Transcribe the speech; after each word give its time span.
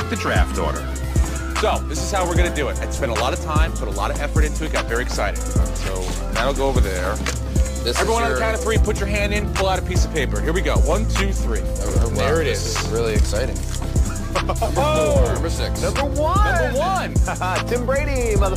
pick 0.00 0.10
the 0.10 0.16
draft 0.16 0.58
order. 0.58 0.78
So, 1.60 1.78
this 1.88 1.98
is 2.00 2.10
how 2.12 2.24
we're 2.26 2.36
gonna 2.36 2.54
do 2.54 2.68
it. 2.68 2.78
I 2.78 2.88
spent 2.90 3.10
a 3.10 3.20
lot 3.20 3.32
of 3.32 3.40
time, 3.44 3.72
put 3.72 3.88
a 3.88 3.92
lot 3.92 4.12
of 4.12 4.20
effort 4.20 4.44
into 4.44 4.64
it, 4.64 4.72
got 4.72 4.84
very 4.86 5.02
excited. 5.02 5.38
So, 5.38 6.00
that'll 6.32 6.54
go 6.54 6.68
over 6.68 6.80
there. 6.80 7.16
This 7.82 7.98
Everyone 8.00 8.22
is 8.22 8.28
on 8.28 8.34
the 8.34 8.40
count 8.40 8.54
of 8.56 8.62
three, 8.62 8.78
put 8.78 9.00
your 9.00 9.08
hand 9.08 9.34
in, 9.34 9.52
pull 9.54 9.68
out 9.68 9.78
a 9.78 9.82
piece 9.82 10.04
of 10.04 10.12
paper. 10.12 10.40
Here 10.40 10.52
we 10.52 10.60
go. 10.60 10.76
One, 10.78 11.08
two, 11.08 11.32
three. 11.32 11.60
Oh, 11.62 12.08
wow, 12.10 12.14
there 12.14 12.40
it 12.42 12.44
this 12.44 12.76
is. 12.76 12.84
is 12.84 12.90
really 12.90 13.14
exciting. 13.14 13.56
Oh, 14.76 15.30
Number 15.34 15.50
six. 15.50 15.82
number 15.82 16.04
one. 16.04 16.38
Number 16.62 16.78
one. 16.78 17.14
Tim 17.66 17.84
Brady, 17.84 18.34
mother. 18.36 18.56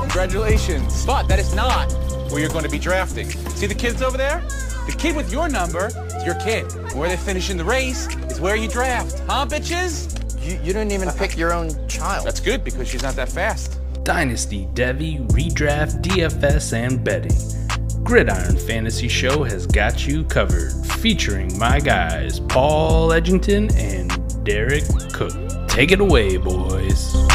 Congratulations. 0.00 1.04
But 1.06 1.26
that 1.28 1.38
is 1.38 1.54
not 1.54 1.90
where 2.30 2.40
you're 2.40 2.50
going 2.50 2.64
to 2.64 2.70
be 2.70 2.78
drafting. 2.78 3.28
See 3.30 3.66
the 3.66 3.74
kids 3.74 4.02
over 4.02 4.16
there? 4.16 4.40
The 4.86 4.94
kid 4.96 5.16
with 5.16 5.32
your 5.32 5.48
number 5.48 5.86
is 5.86 6.24
your 6.24 6.34
kid. 6.36 6.64
Where 6.94 7.08
they 7.08 7.16
finish 7.16 7.50
in 7.50 7.56
the 7.56 7.64
race 7.64 8.06
is 8.30 8.40
where 8.40 8.54
you 8.56 8.68
draft. 8.68 9.20
Huh, 9.26 9.46
bitches? 9.46 10.21
You, 10.42 10.54
you 10.54 10.72
didn't 10.72 10.90
even 10.90 11.08
pick 11.12 11.36
your 11.36 11.52
own 11.52 11.70
child. 11.86 12.26
That's 12.26 12.40
good 12.40 12.64
because 12.64 12.88
she's 12.88 13.02
not 13.02 13.14
that 13.14 13.28
fast. 13.28 13.78
Dynasty, 14.02 14.66
Devy, 14.74 15.24
Redraft, 15.28 16.02
DFS, 16.02 16.72
and 16.72 17.04
betting. 17.04 18.02
Gridiron 18.02 18.56
Fantasy 18.56 19.06
Show 19.06 19.44
has 19.44 19.66
got 19.66 20.04
you 20.06 20.24
covered, 20.24 20.72
featuring 21.00 21.56
my 21.58 21.78
guys 21.78 22.40
Paul 22.40 23.10
Edgington 23.10 23.72
and 23.76 24.10
Derrik 24.44 24.84
Koch. 25.12 25.68
Take 25.68 25.92
it 25.92 26.00
away, 26.00 26.36
boys. 26.36 27.31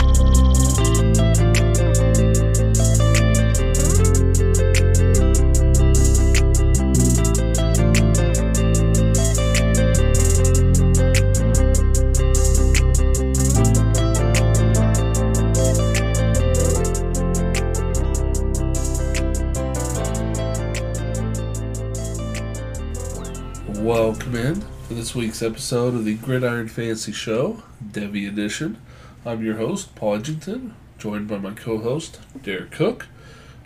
To 24.87 24.93
this 24.93 25.13
week's 25.13 25.43
episode 25.43 25.95
of 25.95 26.05
the 26.05 26.15
Gridiron 26.15 26.69
Fantasy 26.69 27.11
Show, 27.11 27.61
Devy 27.85 28.25
Edition. 28.25 28.79
I'm 29.25 29.43
your 29.43 29.57
host, 29.57 29.93
Paul 29.95 30.19
Edgington, 30.19 30.75
joined 30.97 31.27
by 31.27 31.39
my 31.39 31.51
co-host, 31.51 32.21
Derrik 32.37 32.71
Koch. 32.71 33.05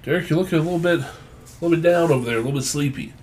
Derrik, 0.02 0.30
you're 0.30 0.40
looking 0.40 0.58
a 0.58 0.64
little 0.64 0.80
bit, 0.80 1.02
a 1.02 1.14
little 1.62 1.78
bit 1.78 1.84
down 1.84 2.12
over 2.12 2.26
there, 2.26 2.38
a 2.38 2.40
little 2.40 2.54
bit 2.54 2.64
sleepy. 2.64 3.14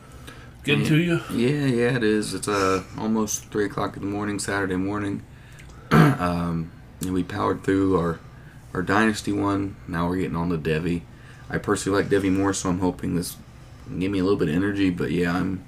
Getting 0.63 0.87
to 0.87 0.97
you? 0.97 1.23
Yeah, 1.33 1.67
yeah, 1.67 1.97
it 1.97 2.05
is. 2.05 2.35
It's 2.35 2.47
uh 2.47 2.85
almost 2.97 3.47
three 3.47 3.65
o'clock 3.65 3.97
in 3.97 4.05
the 4.05 4.09
morning, 4.09 4.39
Saturday 4.39 4.77
morning. 4.77 5.25
um, 5.91 6.71
and 7.01 7.12
we 7.12 7.25
powered 7.25 7.65
through 7.65 7.99
our 7.99 8.21
our 8.75 8.83
dynasty 8.83 9.33
one. 9.33 9.75
Now 9.89 10.09
we're 10.09 10.19
getting 10.19 10.37
on 10.37 10.51
to 10.51 10.57
Devy. 10.59 11.03
I 11.51 11.59
personally 11.59 12.01
like 12.01 12.12
Devy 12.12 12.33
more, 12.33 12.53
so 12.53 12.69
I'm 12.69 12.79
hoping 12.79 13.17
this 13.17 13.37
give 13.99 14.12
me 14.12 14.21
a 14.21 14.23
little 14.23 14.39
bit 14.39 14.51
of 14.51 14.55
energy. 14.55 14.91
But 14.91 15.11
yeah, 15.11 15.35
I'm 15.35 15.65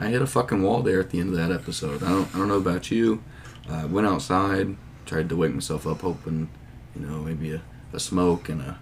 I 0.00 0.06
hit 0.08 0.22
a 0.22 0.26
fucking 0.26 0.62
wall 0.62 0.82
there 0.82 1.00
at 1.00 1.10
the 1.10 1.20
end 1.20 1.30
of 1.30 1.36
that 1.36 1.50
episode. 1.52 2.02
I 2.02 2.08
don't 2.10 2.34
I 2.34 2.38
don't 2.38 2.48
know 2.48 2.56
about 2.58 2.90
you. 2.90 3.22
I 3.68 3.84
went 3.84 4.06
outside, 4.06 4.76
tried 5.06 5.28
to 5.28 5.36
wake 5.36 5.52
myself 5.54 5.86
up, 5.86 6.00
hoping 6.02 6.48
you 6.94 7.06
know 7.06 7.18
maybe 7.22 7.52
a, 7.52 7.62
a 7.92 8.00
smoke 8.00 8.48
and 8.48 8.60
a 8.60 8.78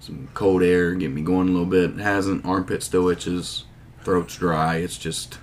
some 0.00 0.28
cold 0.34 0.62
air 0.62 0.94
get 0.94 1.10
me 1.10 1.22
going 1.22 1.48
a 1.48 1.52
little 1.52 1.66
bit. 1.66 1.90
It 1.98 1.98
hasn't. 2.02 2.44
Armpit 2.44 2.82
still 2.82 3.08
itches. 3.08 3.64
Throat's 4.04 4.36
dry. 4.36 4.76
It's 4.76 4.98
just 4.98 5.38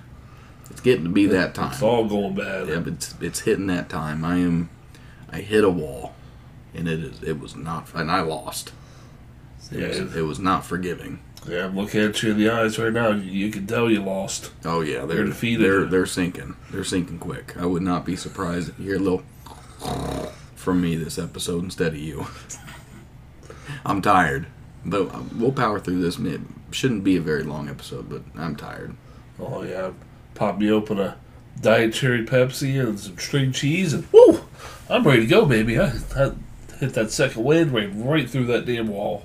it's 0.70 0.80
getting 0.80 1.04
to 1.04 1.10
be 1.10 1.26
that 1.26 1.54
time. 1.54 1.72
It's 1.72 1.82
all 1.82 2.06
going 2.06 2.34
bad. 2.34 2.68
Yeah, 2.68 2.78
but 2.78 2.94
it's, 2.94 3.14
it's 3.20 3.40
hitting 3.40 3.66
that 3.66 3.88
time. 3.90 4.24
I 4.24 4.36
am, 4.36 4.70
I 5.30 5.40
hit 5.40 5.62
a 5.64 5.68
wall, 5.70 6.14
and 6.72 6.88
it 6.88 7.00
is 7.00 7.22
it 7.22 7.38
was 7.38 7.54
not, 7.54 7.92
and 7.94 8.10
I 8.10 8.20
lost. 8.22 8.72
It, 9.70 9.80
Yeah. 9.80 9.88
was, 9.88 10.16
it 10.16 10.22
was 10.22 10.38
not 10.38 10.64
forgiving. 10.64 11.20
Yeah, 11.48 11.66
I'm 11.66 11.76
looking 11.76 12.00
at 12.00 12.22
you 12.22 12.30
in 12.30 12.38
the 12.38 12.48
eyes 12.48 12.78
right 12.78 12.92
now. 12.92 13.10
You 13.10 13.50
can 13.50 13.66
tell 13.66 13.90
you 13.90 14.02
lost. 14.02 14.50
Oh 14.64 14.80
yeah, 14.80 15.04
they're 15.04 15.16
They're 15.18 15.24
defeated. 15.26 15.64
They're 15.64 15.84
they're 15.84 16.06
sinking. 16.06 16.56
They're 16.70 16.84
sinking 16.84 17.18
quick. 17.18 17.54
I 17.58 17.66
would 17.66 17.82
not 17.82 18.06
be 18.06 18.16
surprised 18.16 18.70
if 18.70 18.78
you 18.78 18.86
hear 18.86 18.96
a 18.96 18.98
little 18.98 19.22
from 20.54 20.80
me 20.80 20.96
this 20.96 21.18
episode 21.18 21.62
instead 21.64 21.92
of 21.92 21.98
you. 21.98 22.26
I'm 23.84 24.00
tired, 24.00 24.46
but 24.84 25.14
um, 25.14 25.30
we'll 25.38 25.52
power 25.52 25.78
through 25.78 26.00
this. 26.00 26.18
It 26.18 26.40
shouldn't 26.70 27.04
be 27.04 27.16
a 27.16 27.20
very 27.20 27.42
long 27.42 27.68
episode, 27.68 28.08
but 28.08 28.22
I'm 28.36 28.56
tired. 28.56 28.96
Oh 29.38 29.62
yeah, 29.62 29.90
pop 30.34 30.58
me 30.58 30.70
open 30.70 30.98
a 30.98 31.18
diet 31.60 31.92
cherry 31.92 32.24
Pepsi 32.24 32.80
and 32.80 32.98
some 32.98 33.18
string 33.18 33.52
cheese, 33.52 33.92
and 33.92 34.06
woo, 34.12 34.40
I'm 34.88 35.06
ready 35.06 35.20
to 35.22 35.26
go, 35.26 35.44
baby. 35.44 35.78
I, 35.78 35.92
I 36.16 36.32
hit 36.78 36.94
that 36.94 37.10
second 37.10 37.44
wind, 37.44 37.72
ran 37.72 38.02
right 38.02 38.28
through 38.28 38.46
that 38.46 38.64
damn 38.64 38.88
wall. 38.88 39.24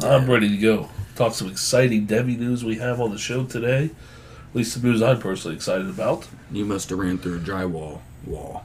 I'm 0.00 0.30
ready 0.30 0.48
to 0.48 0.56
go. 0.56 0.88
Talk 1.18 1.34
some 1.34 1.48
exciting 1.48 2.06
Devy 2.06 2.38
news 2.38 2.64
we 2.64 2.76
have 2.76 3.00
on 3.00 3.10
the 3.10 3.18
show 3.18 3.44
today. 3.44 3.86
At 3.86 4.54
least 4.54 4.80
the 4.80 4.86
news 4.86 5.02
I'm 5.02 5.18
personally 5.18 5.56
excited 5.56 5.88
about. 5.88 6.28
You 6.52 6.64
must 6.64 6.90
have 6.90 6.98
ran 7.00 7.18
through 7.18 7.38
a 7.38 7.40
drywall 7.40 8.02
wall. 8.24 8.62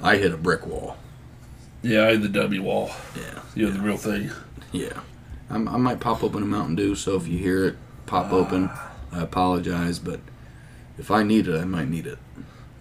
I 0.00 0.16
hit 0.16 0.32
a 0.32 0.36
brick 0.36 0.68
wall. 0.68 0.98
Yeah, 1.82 2.06
I 2.06 2.12
hit 2.12 2.22
the 2.22 2.28
W 2.28 2.62
wall. 2.62 2.92
Yeah. 3.16 3.42
You 3.56 3.66
know 3.66 3.72
the 3.72 3.80
real 3.80 3.96
thing. 3.96 4.30
Yeah. 4.70 5.00
I'm, 5.50 5.66
I 5.66 5.78
might 5.78 5.98
pop 5.98 6.22
open 6.22 6.44
a 6.44 6.46
Mountain 6.46 6.76
Dew, 6.76 6.94
so 6.94 7.16
if 7.16 7.26
you 7.26 7.38
hear 7.38 7.64
it 7.64 7.76
pop 8.06 8.32
open, 8.32 8.70
I 9.10 9.22
apologize, 9.22 9.98
but 9.98 10.20
if 10.96 11.10
I 11.10 11.24
need 11.24 11.48
it, 11.48 11.60
I 11.60 11.64
might 11.64 11.88
need 11.88 12.06
it. 12.06 12.18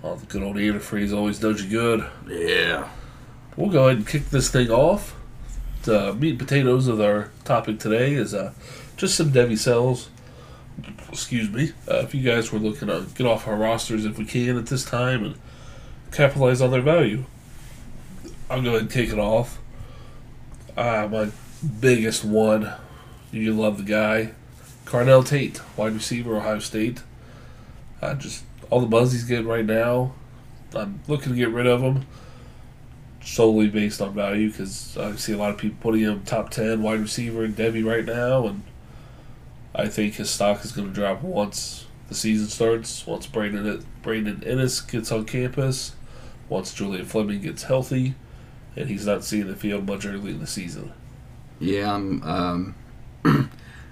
Oh, 0.04 0.18
the 0.18 0.28
good 0.28 0.44
old 0.44 0.58
antifreeze 0.58 1.18
always 1.18 1.40
does 1.40 1.64
you 1.64 1.70
good. 1.72 2.06
Yeah. 2.28 2.88
We'll 3.58 3.72
go 3.72 3.88
ahead 3.88 3.98
and 3.98 4.08
kick 4.08 4.30
this 4.30 4.52
thing 4.52 4.70
off. 4.70 5.16
The 5.82 6.14
meat 6.14 6.32
and 6.32 6.40
potatoes 6.40 6.88
of 6.88 7.02
our 7.02 7.32
topic 7.44 7.80
today 7.80 8.14
is 8.14 8.36
uh, 8.36 8.54
just 9.00 9.16
some 9.16 9.32
Devy 9.32 9.58
sells. 9.58 10.10
Excuse 11.10 11.50
me. 11.50 11.72
Uh, 11.90 12.00
if 12.00 12.14
you 12.14 12.22
guys 12.22 12.52
were 12.52 12.60
looking 12.60 12.90
to 12.90 13.08
get 13.16 13.26
off 13.26 13.48
our 13.48 13.56
rosters 13.56 14.06
if 14.06 14.18
we 14.18 14.26
can 14.26 14.58
at 14.58 14.68
this 14.68 14.84
time 14.84 15.24
and 15.24 15.36
capitalize 16.12 16.62
on 16.62 16.72
their 16.72 16.82
value, 16.82 17.24
I'll 18.50 18.62
go 18.62 18.72
ahead 18.72 18.82
and 18.82 18.92
kick 18.92 19.10
it 19.10 19.18
off. 19.18 19.58
Uh, 20.76 21.08
my 21.10 21.30
biggest 21.80 22.26
one, 22.26 22.74
you 23.32 23.54
love 23.54 23.78
the 23.78 23.84
guy, 23.84 24.34
Carnell 24.86 25.26
Tate, 25.26 25.62
wide 25.78 25.94
receiver, 25.94 26.36
Ohio 26.36 26.60
State. 26.60 27.02
Uh, 28.02 28.16
just 28.16 28.44
all 28.70 28.82
the 28.82 28.88
buzz 28.88 29.14
he's 29.14 29.24
getting 29.24 29.48
right 29.48 29.66
now. 29.66 30.14
I'm 30.76 31.00
looking 31.08 31.32
to 31.32 31.38
get 31.38 31.50
rid 31.50 31.68
of 31.68 31.82
him 31.82 32.06
solely 33.24 33.68
based 33.68 34.02
on 34.02 34.14
value 34.14 34.50
because 34.50 34.98
I 34.98 35.16
see 35.16 35.34
a 35.34 35.38
lot 35.38 35.52
of 35.52 35.58
people 35.58 35.78
putting 35.82 36.02
him 36.02 36.24
top 36.24 36.50
10 36.50 36.82
wide 36.82 37.00
receiver 37.00 37.46
in 37.46 37.54
Devy 37.54 37.86
right 37.86 38.06
now, 38.06 38.48
and 38.48 38.64
I 39.74 39.88
think 39.88 40.16
his 40.16 40.30
stock 40.30 40.64
is 40.64 40.72
going 40.72 40.88
to 40.88 40.94
drop 40.94 41.22
once 41.22 41.86
the 42.08 42.16
season 42.16 42.48
starts, 42.48 43.06
once 43.06 43.28
Brandon, 43.28 43.86
Brandon 44.02 44.38
Inniss 44.38 44.90
gets 44.90 45.12
on 45.12 45.26
campus, 45.26 45.94
once 46.50 46.74
Julian 46.74 47.06
Fleming 47.06 47.42
gets 47.42 47.64
healthy, 47.64 48.16
and 48.76 48.90
he's 48.90 49.06
not 49.06 49.24
seeing 49.24 49.48
the 49.48 49.56
field 49.56 49.88
much 49.88 50.06
early 50.06 50.32
in 50.32 50.40
the 50.40 50.48
season. 50.48 50.92
Yeah, 51.60 51.94
I'm, 51.94 52.24
um, 52.24 52.76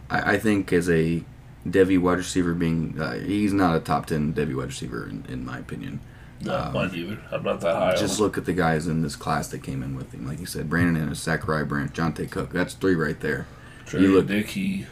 I, 0.09 0.33
I 0.33 0.37
think 0.39 0.73
as 0.73 0.89
a 0.89 1.23
Devy 1.67 1.99
wide 1.99 2.17
receiver 2.17 2.53
being, 2.53 2.99
uh, 2.99 3.19
he's 3.19 3.53
not 3.53 3.75
a 3.75 3.79
top 3.79 4.07
10 4.07 4.33
Devy 4.33 4.55
wide 4.55 4.67
receiver, 4.67 5.07
in, 5.07 5.25
in 5.29 5.45
my 5.45 5.59
opinion. 5.59 5.99
Not 6.41 6.73
mine 6.73 6.91
either. 6.93 7.19
I'm 7.31 7.43
not 7.43 7.61
that 7.61 7.75
high. 7.75 7.95
Just 7.95 8.19
on 8.19 8.25
look 8.25 8.37
at 8.37 8.45
the 8.45 8.53
guys 8.53 8.87
in 8.87 9.01
this 9.01 9.15
class 9.15 9.47
that 9.49 9.63
came 9.63 9.81
in 9.81 9.95
with 9.95 10.13
him. 10.13 10.27
Like 10.27 10.39
you 10.39 10.45
said, 10.45 10.69
Brandon 10.69 11.07
Inniss, 11.07 11.17
Zachariah 11.17 11.65
Branch, 11.65 11.91
Johntay 11.91 12.29
Cook. 12.29 12.51
That's 12.51 12.73
three 12.75 12.95
right 12.95 13.19
there. 13.19 13.47
Trey 13.87 14.01
you 14.01 14.13
look- 14.13 14.27
Dickey. 14.27 14.85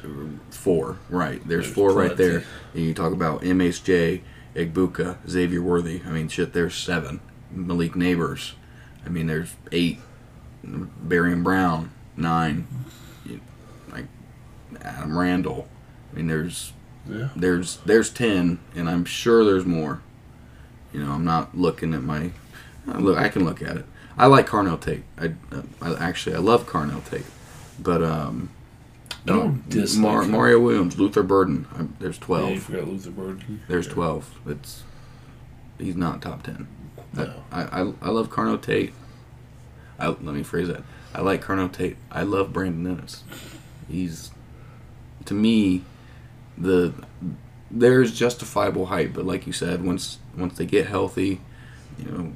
Four, 0.49 0.97
right. 1.09 1.45
There's, 1.47 1.65
There's 1.65 1.73
four 1.75 1.91
right 1.93 2.15
plenty. 2.15 2.31
there. 2.31 2.43
And 2.73 2.83
you 2.85 2.93
talk 2.93 3.13
about 3.13 3.41
MHJ, 3.41 4.21
Egbuka, 4.55 5.17
Xavier 5.29 5.61
Worthy. 5.61 6.01
I 6.07 6.09
mean, 6.11 6.27
shit, 6.27 6.53
there's 6.53 6.73
seven. 6.75 7.19
Malik 7.51 7.91
Nabers. 7.93 8.53
I 9.05 9.09
mean, 9.09 9.27
there's 9.27 9.53
eight. 9.71 9.99
Barion 10.65 11.43
Brown, 11.43 11.91
nine. 12.17 12.67
You- 13.25 13.41
Like 13.91 14.05
Adam 14.81 15.17
Randall. 15.17 15.67
I 16.11 16.15
mean, 16.17 16.27
there's 16.27 16.73
Yeah. 17.07 17.29
there's 17.35 17.77
there's 17.85 18.09
ten, 18.09 18.57
and 18.75 18.89
I'm 18.89 19.05
sure 19.05 19.43
there's 19.45 19.65
more. 19.65 20.01
You 20.91 21.03
know, 21.03 21.11
I'm 21.11 21.25
not 21.25 21.55
looking 21.57 21.93
at 21.93 22.01
my. 22.03 22.31
I 22.87 22.97
look, 22.97 23.17
I 23.17 23.29
can 23.29 23.43
look 23.45 23.61
at 23.61 23.77
it. 23.77 23.85
I 24.17 24.25
like 24.27 24.47
Carnell 24.47 24.79
Tate. 24.81 25.03
I, 25.19 25.33
uh, 25.51 25.61
I 25.81 25.93
actually 25.95 26.35
I 26.35 26.39
love 26.39 26.65
Carnell 26.65 27.07
Tate, 27.07 27.25
but 27.79 28.01
um, 28.01 28.49
Don't 29.25 29.67
dislike 29.69 30.01
Mar-. 30.01 30.23
Mario 30.25 30.59
Williams, 30.59 30.99
Luther 30.99 31.23
Burden. 31.23 31.67
i 31.73 31.85
there's 31.99 32.17
Yeah, 32.17 32.19
you 32.19 32.25
twelve. 32.25 32.63
forgot 32.63 32.87
Luther 32.87 33.11
Burden. 33.11 33.61
there's 33.67 33.87
twelve. 33.87 34.39
It's 34.45 34.83
he's 35.79 35.95
not 35.95 36.21
top 36.21 36.43
ten. 36.43 36.67
No. 37.13 37.43
I, 37.51 37.81
I 37.81 37.93
I 38.01 38.09
love 38.09 38.29
Carnell 38.29 38.61
Tate. 38.61 38.93
I, 39.97 40.07
let 40.07 40.21
me 40.21 40.43
phrase 40.43 40.67
that. 40.67 40.83
I 41.13 41.21
like 41.21 41.43
Carnell 41.43 41.71
Tate. 41.71 41.97
I 42.11 42.23
love 42.23 42.51
Brandon 42.53 42.97
Inniss. 42.97 43.21
He's 43.89 44.31
to 45.25 45.33
me 45.33 45.83
the 46.57 46.93
there's 47.71 48.13
justifiable 48.17 48.87
hype, 48.87 49.13
but 49.13 49.25
like 49.25 49.47
you 49.47 49.53
said, 49.53 49.83
once 49.83 50.19
once 50.37 50.57
they 50.57 50.65
get 50.65 50.85
healthy, 50.87 51.41
you 51.97 52.05
know, 52.11 52.33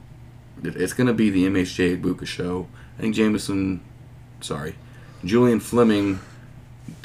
it- 0.64 0.76
it's 0.76 0.94
going 0.94 1.08
to 1.08 1.14
be 1.14 1.30
the 1.30 1.46
MHJ 1.46 2.02
Buka 2.02 2.26
show. 2.26 2.68
I 2.98 3.02
think 3.02 3.16
Jameson, 3.16 3.82
sorry, 4.42 4.76
Julian 5.24 5.60
Fleming. 5.60 6.20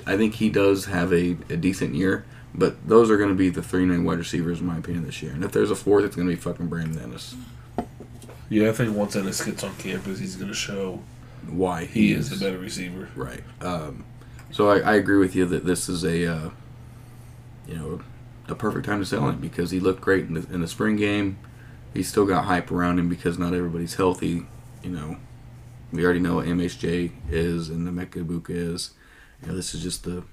I 0.06 0.16
think 0.16 0.34
he 0.34 0.48
does 0.48 0.86
have 0.86 1.12
a, 1.12 1.36
a 1.50 1.56
decent 1.56 1.94
year, 1.94 2.24
but 2.54 2.86
those 2.86 3.10
are 3.10 3.16
going 3.16 3.30
to 3.30 3.34
be 3.34 3.50
the 3.50 3.62
three 3.62 3.84
main 3.84 4.04
wide 4.04 4.18
receivers 4.18 4.60
in 4.60 4.66
my 4.66 4.78
opinion 4.78 5.04
this 5.04 5.22
year. 5.22 5.32
And 5.32 5.44
if 5.44 5.52
there's 5.52 5.70
a 5.70 5.76
fourth, 5.76 6.04
it's 6.04 6.16
going 6.16 6.28
to 6.28 6.34
be 6.34 6.40
fucking 6.40 6.68
Brandon 6.68 7.10
Inniss. 7.10 7.34
Yeah, 8.48 8.68
I 8.68 8.72
think 8.72 8.96
once 8.96 9.16
Inniss 9.16 9.44
gets 9.44 9.64
on 9.64 9.74
campus, 9.76 10.18
he's 10.18 10.36
going 10.36 10.48
to 10.48 10.54
show 10.54 11.00
Why 11.48 11.84
he 11.84 12.12
is 12.12 12.30
the 12.30 12.44
better 12.44 12.58
receiver. 12.58 13.08
Right. 13.16 13.42
Um, 13.60 14.04
so 14.50 14.70
I, 14.70 14.78
I 14.80 14.94
agree 14.94 15.18
with 15.18 15.34
you 15.34 15.46
that 15.46 15.64
this 15.64 15.88
is 15.88 16.04
a, 16.04 16.26
uh, 16.26 16.50
you 17.66 17.76
know, 17.76 18.00
a 18.48 18.54
perfect 18.54 18.86
time 18.86 19.00
to 19.00 19.06
sell 19.06 19.28
him 19.28 19.40
because 19.40 19.70
he 19.70 19.80
looked 19.80 20.00
great 20.00 20.26
in 20.26 20.34
the, 20.34 20.46
in 20.52 20.60
the 20.60 20.68
spring 20.68 20.96
game. 20.96 21.38
He's 21.92 22.08
still 22.08 22.26
got 22.26 22.44
hype 22.44 22.70
around 22.70 22.98
him 22.98 23.08
because 23.08 23.38
not 23.38 23.54
everybody's 23.54 23.94
healthy. 23.94 24.46
You 24.82 24.90
know, 24.90 25.16
we 25.92 26.04
already 26.04 26.20
know 26.20 26.36
what 26.36 26.46
MHJ 26.46 27.12
is 27.30 27.68
and 27.68 27.86
the 27.86 27.92
Mecca 27.92 28.20
Book 28.24 28.48
is. 28.50 28.90
You 29.44 29.50
know, 29.50 29.56
this 29.56 29.74
is 29.74 29.82
just 29.82 30.04
the 30.04 30.24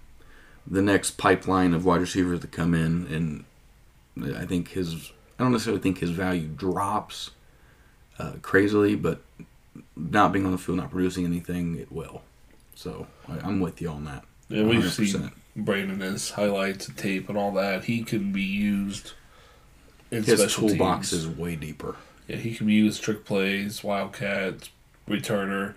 the 0.68 0.82
next 0.82 1.12
pipeline 1.12 1.74
of 1.74 1.86
wide 1.86 2.02
receivers 2.02 2.40
to 2.42 2.48
come 2.48 2.74
in, 2.74 3.08
and 4.18 4.36
I 4.38 4.46
think 4.46 4.70
his 4.70 5.12
I 5.40 5.44
don't 5.44 5.52
necessarily 5.52 5.82
think 5.82 6.00
his 6.00 6.12
value 6.12 6.48
drops 6.48 7.32
uh, 8.20 8.34
crazily, 8.42 8.96
but 8.96 9.22
not 9.96 10.32
being 10.32 10.46
on 10.46 10.52
the 10.52 10.58
field, 10.58 10.78
not 10.78 10.92
producing 10.92 11.26
anything, 11.26 11.78
it 11.78 11.92
will. 11.92 12.22
So 12.76 13.08
I, 13.28 13.40
I'm 13.40 13.60
with 13.60 13.82
you 13.82 13.90
on 13.90 14.06
that. 14.06 14.24
Yeah, 14.50 14.64
we've 14.64 14.84
100%. 14.84 14.90
seen 14.92 15.32
Brandon 15.56 16.18
highlights 16.36 16.88
and 16.88 16.98
tape 16.98 17.30
and 17.30 17.38
all 17.38 17.52
that. 17.54 17.86
He 17.86 18.04
can 18.04 18.32
be 18.32 18.42
used 18.42 19.14
in 20.12 20.24
His 20.24 20.40
special 20.40 20.70
toolbox 20.70 21.10
teams. 21.10 21.24
is 21.24 21.30
way 21.30 21.56
deeper. 21.56 21.96
Yeah, 22.28 22.38
he 22.38 22.54
can 22.54 22.68
be 22.68 22.74
used 22.74 23.02
trick 23.02 23.26
plays, 23.26 23.84
wildcat, 23.84 24.70
returner. 25.08 25.74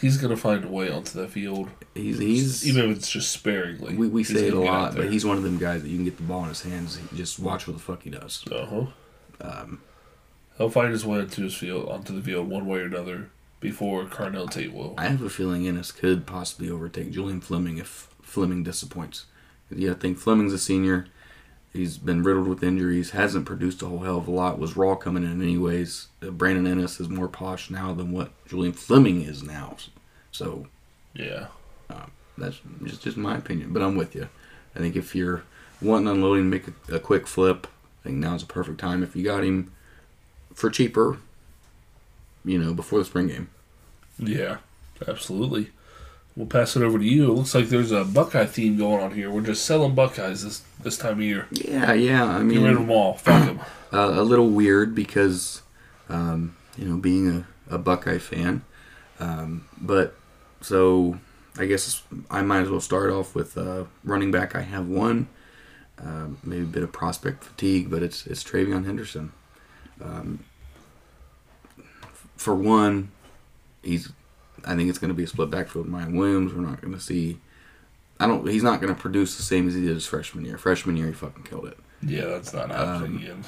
He's 0.00 0.16
going 0.16 0.30
to 0.30 0.36
find 0.40 0.64
a 0.64 0.68
way 0.68 0.90
onto 0.90 1.18
the 1.20 1.26
field, 1.28 1.68
He's 1.94 2.18
he's 2.18 2.68
even 2.68 2.90
if 2.90 2.96
it's 2.98 3.10
just 3.10 3.32
sparingly. 3.32 3.96
we, 3.96 4.06
we 4.08 4.22
say 4.24 4.46
it 4.46 4.48
a 4.48 4.52
gonna 4.52 4.64
lot, 4.64 4.94
but 4.96 5.10
he's 5.10 5.24
one 5.24 5.36
of 5.36 5.42
them 5.42 5.58
guys 5.58 5.82
that 5.82 5.88
you 5.88 5.96
can 5.96 6.04
get 6.04 6.16
the 6.16 6.22
ball 6.22 6.42
in 6.44 6.48
his 6.50 6.62
hands. 6.62 6.96
and 6.96 7.08
Just 7.16 7.38
watch 7.40 7.66
what 7.66 7.74
the 7.76 7.82
fuck 7.82 8.02
he 8.04 8.10
does. 8.10 8.44
Uh 8.50 8.66
huh. 8.66 8.86
Um, 9.40 9.80
He'll 10.56 10.70
find 10.70 10.90
his 10.92 11.04
way 11.06 11.20
onto 11.20 11.44
his 11.44 11.54
field, 11.54 11.88
onto 11.88 12.12
the 12.14 12.22
field, 12.22 12.48
one 12.48 12.66
way 12.66 12.80
or 12.80 12.84
another, 12.86 13.30
before 13.60 14.04
Carnell 14.06 14.50
Tate 14.50 14.72
will. 14.72 14.94
I 14.98 15.06
have 15.06 15.22
a 15.22 15.30
feeling 15.30 15.62
Inniss 15.62 15.96
could 15.96 16.26
possibly 16.26 16.68
overtake 16.68 17.12
Julian 17.12 17.40
Fleming 17.40 17.78
if 17.78 18.08
Fleming 18.22 18.64
disappoints. 18.64 19.26
Yeah, 19.70 19.92
I 19.92 19.94
think 19.94 20.18
Fleming's 20.18 20.52
a 20.52 20.58
senior. 20.58 21.06
He's 21.72 21.98
been 21.98 22.22
riddled 22.22 22.48
with 22.48 22.62
injuries, 22.62 23.10
hasn't 23.10 23.44
produced 23.46 23.82
a 23.82 23.86
whole 23.86 24.00
hell 24.00 24.18
of 24.18 24.26
a 24.26 24.30
lot, 24.30 24.58
was 24.58 24.76
raw 24.76 24.94
coming 24.94 25.22
in 25.22 25.42
anyways. 25.42 26.08
Uh, 26.22 26.30
Brandon 26.30 26.64
Inniss 26.78 27.00
is 27.00 27.08
more 27.08 27.28
polished 27.28 27.70
now 27.70 27.92
than 27.92 28.10
what 28.10 28.30
Julian 28.46 28.72
Fleming 28.72 29.22
is 29.22 29.42
now. 29.42 29.76
So 30.32 30.66
Yeah. 31.14 31.48
that's 32.38 32.60
just, 32.84 33.02
just 33.02 33.16
my 33.16 33.36
opinion, 33.36 33.72
but 33.72 33.82
I'm 33.82 33.96
with 33.96 34.14
you. 34.14 34.28
I 34.74 34.78
think 34.78 34.96
if 34.96 35.14
you're 35.14 35.42
wanting 35.82 36.08
unloading, 36.08 36.48
make 36.48 36.66
a, 36.88 36.94
a 36.94 37.00
quick 37.00 37.26
flip, 37.26 37.66
I 38.02 38.08
think 38.08 38.16
now's 38.16 38.42
a 38.44 38.46
perfect 38.46 38.78
time. 38.80 39.02
If 39.02 39.14
you 39.16 39.24
got 39.24 39.44
him 39.44 39.72
for 40.54 40.70
cheaper, 40.70 41.18
you 42.44 42.58
know, 42.58 42.72
before 42.72 43.00
the 43.00 43.04
spring 43.04 43.26
game. 43.28 43.50
Yeah, 44.18 44.58
absolutely. 45.06 45.70
We'll 46.38 46.46
pass 46.46 46.76
it 46.76 46.84
over 46.84 47.00
to 47.00 47.04
you. 47.04 47.32
It 47.32 47.34
looks 47.34 47.52
like 47.52 47.68
there's 47.68 47.90
a 47.90 48.04
Buckeye 48.04 48.46
theme 48.46 48.78
going 48.78 49.02
on 49.02 49.12
here. 49.12 49.28
We're 49.28 49.40
just 49.40 49.64
selling 49.64 49.96
Buckeyes 49.96 50.44
this 50.44 50.62
this 50.80 50.96
time 50.96 51.14
of 51.14 51.22
year. 51.22 51.48
Yeah, 51.50 51.92
yeah. 51.94 52.24
I 52.24 52.38
Get 52.38 52.44
rid 52.44 52.56
of 52.58 52.62
mean, 52.62 52.74
them 52.74 52.90
all. 52.92 53.14
Fuck 53.14 53.44
them. 53.44 53.60
uh, 53.92 54.12
a 54.14 54.22
little 54.22 54.48
weird 54.48 54.94
because, 54.94 55.62
um, 56.08 56.56
you 56.76 56.84
know, 56.84 56.96
being 56.96 57.44
a, 57.68 57.74
a 57.74 57.78
Buckeye 57.78 58.18
fan. 58.18 58.62
Um, 59.18 59.66
but 59.80 60.14
so 60.60 61.18
I 61.58 61.66
guess 61.66 62.04
I 62.30 62.42
might 62.42 62.60
as 62.60 62.70
well 62.70 62.80
start 62.80 63.10
off 63.10 63.34
with 63.34 63.58
uh, 63.58 63.86
running 64.04 64.30
back. 64.30 64.54
I 64.54 64.60
have 64.60 64.88
one, 64.88 65.26
um, 66.00 66.38
maybe 66.44 66.62
a 66.62 66.66
bit 66.66 66.84
of 66.84 66.92
prospect 66.92 67.42
fatigue, 67.42 67.90
but 67.90 68.04
it's 68.04 68.28
it's 68.28 68.44
TreVeyon 68.44 68.86
Henderson. 68.86 69.32
Um, 70.00 70.44
for 72.36 72.54
one, 72.54 73.10
he's. 73.82 74.12
I 74.64 74.74
think 74.76 74.88
it's 74.88 74.98
going 74.98 75.08
to 75.10 75.14
be 75.14 75.24
a 75.24 75.28
split 75.28 75.50
backfield 75.50 75.86
with 75.86 75.94
Miyan 75.94 76.16
Williams. 76.16 76.52
We're 76.52 76.62
not 76.62 76.80
going 76.80 76.94
to 76.94 77.00
see. 77.00 77.38
I 78.20 78.26
don't. 78.26 78.46
He's 78.48 78.62
not 78.62 78.80
going 78.80 78.94
to 78.94 79.00
produce 79.00 79.36
the 79.36 79.42
same 79.42 79.68
as 79.68 79.74
he 79.74 79.80
did 79.80 79.94
his 79.94 80.06
freshman 80.06 80.44
year. 80.44 80.58
Freshman 80.58 80.96
year, 80.96 81.06
he 81.08 81.12
fucking 81.12 81.44
killed 81.44 81.66
it. 81.66 81.78
Yeah, 82.02 82.26
that's 82.26 82.52
not 82.52 82.70
happening 82.70 83.16
Um, 83.16 83.16
again. 83.22 83.44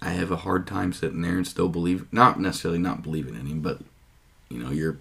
I 0.00 0.10
have 0.10 0.30
a 0.32 0.36
hard 0.36 0.66
time 0.66 0.92
sitting 0.92 1.22
there 1.22 1.36
and 1.36 1.46
still 1.46 1.68
believe 1.68 2.12
not 2.12 2.40
necessarily 2.40 2.78
not 2.78 3.02
believing 3.02 3.34
in 3.36 3.46
him, 3.46 3.60
but 3.60 3.80
you 4.48 4.58
know, 4.58 4.70
your 4.70 4.98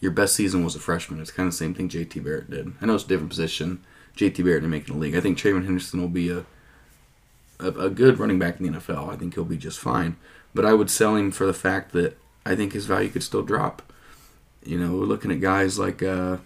your 0.00 0.10
best 0.10 0.34
season 0.34 0.64
was 0.64 0.74
a 0.74 0.80
freshman. 0.80 1.20
It's 1.20 1.30
kind 1.30 1.46
of 1.46 1.52
the 1.52 1.58
same 1.58 1.74
thing 1.74 1.88
JT 1.88 2.24
Barrett 2.24 2.50
did. 2.50 2.72
I 2.80 2.86
know 2.86 2.94
it's 2.94 3.04
a 3.04 3.08
different 3.08 3.30
position. 3.30 3.84
JT 4.16 4.36
Barrett 4.44 4.62
didn't 4.62 4.70
make 4.70 4.86
the 4.86 4.94
league. 4.94 5.14
I 5.14 5.20
think 5.20 5.38
TreVeyon 5.38 5.64
Henderson 5.64 6.00
will 6.00 6.08
be 6.08 6.30
a, 6.30 6.44
a 7.60 7.66
a 7.68 7.90
good 7.90 8.18
running 8.18 8.38
back 8.38 8.58
in 8.58 8.72
the 8.72 8.78
NFL. 8.78 9.12
I 9.12 9.16
think 9.16 9.34
he'll 9.34 9.44
be 9.44 9.56
just 9.58 9.78
fine. 9.78 10.16
But 10.54 10.64
I 10.64 10.72
would 10.74 10.90
sell 10.90 11.14
him 11.16 11.30
for 11.30 11.46
the 11.46 11.54
fact 11.54 11.92
that 11.92 12.18
I 12.44 12.56
think 12.56 12.72
his 12.72 12.86
value 12.86 13.08
could 13.10 13.22
still 13.22 13.42
drop. 13.42 13.91
You 14.64 14.78
know, 14.78 14.92
we're 14.92 15.06
looking 15.06 15.32
at 15.32 15.40
guys 15.40 15.78
like 15.78 16.02
uh, 16.02 16.36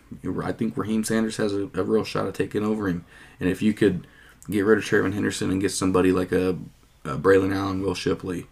I 0.42 0.52
think 0.52 0.76
Raheem 0.76 1.04
Sanders 1.04 1.36
has 1.36 1.52
a, 1.52 1.68
a 1.74 1.82
real 1.82 2.04
shot 2.04 2.26
at 2.26 2.34
taking 2.34 2.64
over 2.64 2.88
him. 2.88 3.04
And 3.38 3.48
if 3.48 3.60
you 3.60 3.74
could 3.74 4.06
get 4.50 4.64
rid 4.64 4.78
of 4.78 4.84
TreVeyon 4.84 5.12
Henderson 5.12 5.50
and 5.50 5.60
get 5.60 5.70
somebody 5.70 6.12
like 6.12 6.32
a, 6.32 6.56
a 7.04 7.16
Braelon 7.18 7.54
Allen, 7.54 7.82
Will 7.82 7.94
Shipley, 7.94 8.46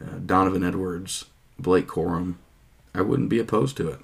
uh, 0.00 0.18
Donovan 0.24 0.64
Edwards, 0.64 1.26
Blake 1.58 1.86
Corum, 1.88 2.36
I 2.94 3.02
wouldn't 3.02 3.28
be 3.28 3.38
opposed 3.38 3.76
to 3.78 3.88
it. 3.88 4.00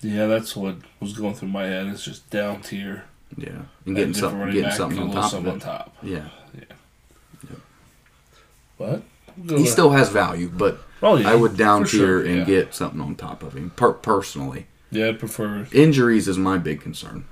Yeah, 0.00 0.26
that's 0.26 0.56
what 0.56 0.76
was 1.00 1.12
going 1.12 1.34
through 1.34 1.48
my 1.48 1.64
head. 1.64 1.86
It's 1.88 2.04
just 2.04 2.30
down 2.30 2.62
tier. 2.62 3.04
Yeah, 3.36 3.62
and 3.86 3.94
getting 3.94 4.14
something, 4.14 4.50
getting 4.50 4.70
something 4.72 4.98
on 4.98 5.10
top 5.12 5.32
of 5.34 5.46
it. 5.46 5.50
on 5.50 5.60
top. 5.60 5.96
Yeah, 6.02 6.28
But 8.78 9.02
he 9.46 9.66
still 9.66 9.90
has 9.90 10.08
value, 10.08 10.48
but 10.48 10.80
Oh, 11.02 11.16
I 11.22 11.34
would 11.34 11.56
down 11.56 11.84
tier 11.84 11.88
sure, 11.88 12.24
and 12.24 12.38
yeah. 12.38 12.44
get 12.44 12.74
something 12.74 13.00
on 13.00 13.14
top 13.16 13.42
of 13.42 13.54
him. 13.54 13.70
Per- 13.70 13.92
personally, 13.94 14.66
Yeah, 14.90 15.08
I'd 15.08 15.18
prefer. 15.18 15.66
injuries 15.72 16.28
is 16.28 16.36
my 16.38 16.58
big 16.58 16.80
concern. 16.80 17.24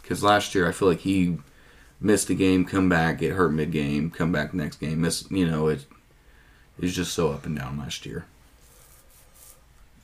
Because 0.00 0.22
last 0.22 0.54
year 0.54 0.66
I 0.66 0.72
feel 0.72 0.88
like 0.88 1.00
he 1.00 1.38
missed 2.00 2.30
a 2.30 2.34
game, 2.34 2.64
come 2.64 2.88
back, 2.88 3.18
get 3.18 3.32
hurt 3.34 3.50
mid 3.50 3.70
game, 3.72 4.10
come 4.10 4.32
back 4.32 4.54
next 4.54 4.76
game. 4.80 5.02
Miss, 5.02 5.30
you 5.30 5.46
know, 5.46 5.68
it 5.68 5.84
it 6.80 6.86
just 6.88 7.12
so 7.12 7.30
up 7.32 7.44
and 7.44 7.58
down 7.58 7.76
last 7.78 8.06
year. 8.06 8.24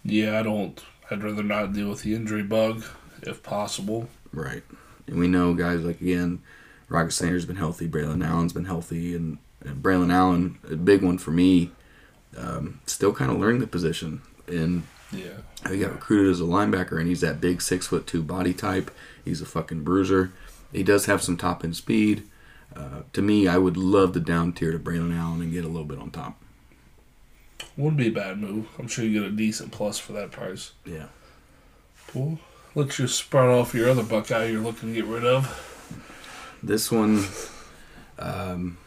Yeah, 0.04 0.38
I 0.38 0.42
don't. 0.42 0.82
I'd 1.10 1.22
rather 1.22 1.42
not 1.42 1.72
deal 1.72 1.88
with 1.88 2.02
the 2.02 2.14
injury 2.14 2.42
bug 2.42 2.84
if 3.22 3.42
possible. 3.42 4.08
Right. 4.32 4.62
And 5.06 5.18
we 5.18 5.28
know 5.28 5.54
guys 5.54 5.80
like 5.80 6.00
again, 6.00 6.42
Rocket 6.88 7.12
Sanders 7.12 7.44
been 7.46 7.56
healthy, 7.56 7.88
Braelon 7.88 8.26
Allen's 8.26 8.52
been 8.52 8.64
healthy, 8.66 9.14
and, 9.14 9.38
and 9.64 9.82
Braelon 9.82 10.12
Allen, 10.12 10.58
a 10.70 10.76
big 10.76 11.02
one 11.02 11.18
for 11.18 11.30
me, 11.30 11.70
um, 12.36 12.80
still 12.86 13.12
kind 13.12 13.30
of 13.30 13.38
learning 13.38 13.60
the 13.60 13.66
position. 13.66 14.22
And 14.46 14.84
Yeah. 15.12 15.38
he 15.68 15.78
got 15.78 15.92
recruited 15.92 16.30
as 16.32 16.40
a 16.40 16.44
linebacker, 16.44 16.98
and 16.98 17.08
he's 17.08 17.20
that 17.20 17.40
big 17.40 17.62
six 17.62 17.86
foot 17.86 18.06
two 18.06 18.22
body 18.22 18.52
type. 18.54 18.90
He's 19.24 19.40
a 19.40 19.46
fucking 19.46 19.82
bruiser. 19.84 20.32
He 20.72 20.82
does 20.82 21.06
have 21.06 21.22
some 21.22 21.36
top 21.36 21.64
end 21.64 21.76
speed. 21.76 22.24
Uh, 22.74 23.02
to 23.12 23.22
me, 23.22 23.46
I 23.46 23.56
would 23.58 23.76
love 23.76 24.12
to 24.14 24.20
down 24.20 24.52
tier 24.52 24.72
to 24.72 24.78
Braelon 24.78 25.16
Allen 25.16 25.40
and 25.40 25.52
get 25.52 25.64
a 25.64 25.68
little 25.68 25.84
bit 25.84 25.98
on 26.00 26.10
top. 26.10 26.40
Wouldn't 27.76 27.96
be 27.98 28.08
a 28.08 28.12
bad 28.12 28.38
move. 28.40 28.66
I'm 28.78 28.88
sure 28.88 29.04
you 29.04 29.20
get 29.20 29.28
a 29.28 29.32
decent 29.32 29.70
plus 29.72 29.98
for 29.98 30.12
that 30.12 30.32
price. 30.32 30.72
Yeah. 30.84 31.06
Cool. 32.08 32.38
Let's 32.74 32.96
just 32.96 33.16
sprout 33.16 33.48
off 33.48 33.74
your 33.74 33.88
other 33.88 34.02
Buckeye 34.02 34.46
you're 34.46 34.60
looking 34.60 34.88
to 34.90 34.94
get 35.00 35.04
rid 35.08 35.24
of. 35.24 35.46
This 36.62 36.90
one, 36.90 37.24
um, 38.18 38.78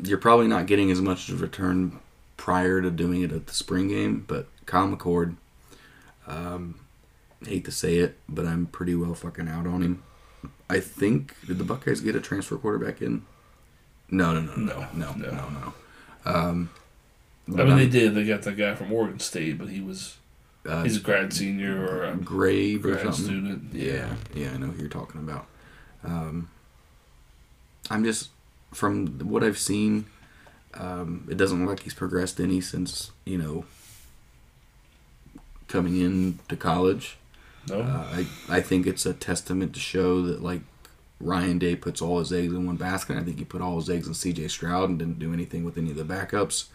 you're 0.00 0.18
probably 0.18 0.46
not 0.46 0.66
getting 0.66 0.90
as 0.92 1.00
much 1.00 1.28
of 1.28 1.40
a 1.40 1.42
return 1.42 1.98
prior 2.36 2.80
to 2.82 2.90
doing 2.90 3.22
it 3.22 3.32
at 3.32 3.46
the 3.46 3.54
spring 3.54 3.88
game, 3.88 4.24
but 4.26 4.46
Kyle 4.66 4.88
McCord, 4.88 5.36
um, 6.26 6.80
hate 7.46 7.64
to 7.66 7.70
say 7.70 7.96
it, 7.98 8.18
but 8.28 8.46
I'm 8.46 8.66
pretty 8.66 8.94
well 8.94 9.14
fucking 9.14 9.48
out 9.48 9.66
on 9.66 9.82
him. 9.82 10.02
I 10.68 10.80
think 10.80 11.34
did 11.46 11.58
the 11.58 11.64
Buckeyes 11.64 12.00
get 12.00 12.16
a 12.16 12.20
transfer 12.20 12.56
quarterback 12.56 13.02
in? 13.02 13.22
No, 14.10 14.32
no, 14.38 14.40
no, 14.40 14.56
no, 14.56 14.88
no, 14.94 15.12
no, 15.14 15.30
No, 15.30 15.48
no. 15.48 15.74
Um, 16.26 16.70
I 17.48 17.50
mean, 17.64 17.76
they 17.76 17.82
I'm- 17.82 17.90
did. 17.90 18.14
They 18.14 18.24
got 18.24 18.42
that 18.42 18.56
guy 18.56 18.74
from 18.74 18.92
Oregon 18.92 19.20
State, 19.20 19.58
but 19.58 19.68
he 19.68 19.80
was 19.80 20.16
uh, 20.66 20.82
he's 20.82 20.96
a 20.96 21.00
grad 21.00 21.32
senior 21.32 21.86
or 21.86 22.04
a 22.04 22.16
Grave 22.16 22.84
or 22.86 22.92
grad 22.92 23.02
something. 23.14 23.24
student. 23.24 23.74
Yeah, 23.74 24.14
yeah, 24.34 24.52
I 24.52 24.56
know 24.56 24.68
who 24.68 24.80
you're 24.80 24.88
talking 24.88 25.20
about. 25.20 25.46
Um, 26.02 26.48
I'm 27.90 28.02
just 28.04 28.30
from 28.72 29.18
what 29.28 29.44
I've 29.44 29.58
seen, 29.58 30.06
um, 30.74 31.26
it 31.30 31.36
doesn't 31.36 31.60
look 31.60 31.68
like 31.68 31.80
he's 31.80 31.94
progressed 31.94 32.40
any 32.40 32.60
since 32.60 33.10
you 33.24 33.38
know 33.38 33.64
coming 35.68 36.00
in 36.00 36.38
to 36.48 36.56
college. 36.56 37.16
No. 37.68 37.80
Uh, 37.80 38.06
I 38.12 38.26
I 38.48 38.60
think 38.60 38.86
it's 38.86 39.06
a 39.06 39.14
testament 39.14 39.74
to 39.74 39.80
show 39.80 40.22
that 40.22 40.42
like 40.42 40.60
Ryan 41.20 41.58
Day 41.58 41.76
puts 41.76 42.02
all 42.02 42.18
his 42.18 42.32
eggs 42.32 42.52
in 42.52 42.66
one 42.66 42.76
basket. 42.76 43.16
I 43.16 43.22
think 43.22 43.38
he 43.38 43.44
put 43.44 43.62
all 43.62 43.76
his 43.76 43.88
eggs 43.88 44.06
in 44.06 44.14
C.J. 44.14 44.48
Stroud 44.48 44.90
and 44.90 44.98
didn't 44.98 45.18
do 45.18 45.32
anything 45.32 45.64
with 45.64 45.78
any 45.78 45.90
of 45.90 45.96
the 45.96 46.04
backups. 46.04 46.66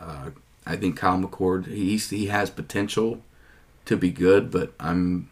Uh, 0.00 0.30
I 0.66 0.76
think 0.76 0.96
Kyle 0.96 1.18
McCord 1.18 1.66
he 1.66 1.96
he 1.96 2.26
has 2.26 2.50
potential 2.50 3.22
to 3.84 3.96
be 3.96 4.10
good, 4.10 4.50
but 4.50 4.72
I'm 4.80 5.28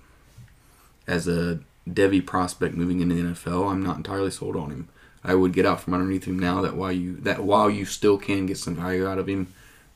as 1.06 1.26
a 1.26 1.60
Devy 1.88 2.24
prospect 2.24 2.76
moving 2.76 3.00
into 3.00 3.14
the 3.14 3.22
NFL, 3.22 3.70
I'm 3.70 3.82
not 3.82 3.96
entirely 3.96 4.30
sold 4.30 4.56
on 4.56 4.70
him. 4.70 4.88
I 5.24 5.34
would 5.34 5.52
get 5.52 5.66
out 5.66 5.80
from 5.80 5.94
underneath 5.94 6.24
him 6.24 6.38
now 6.38 6.60
that 6.62 6.76
while 6.76 6.92
you 6.92 7.16
that 7.18 7.44
while 7.44 7.70
you 7.70 7.84
still 7.84 8.18
can 8.18 8.46
get 8.46 8.58
some 8.58 8.74
value 8.74 9.06
out 9.06 9.18
of 9.18 9.28
him, 9.28 9.52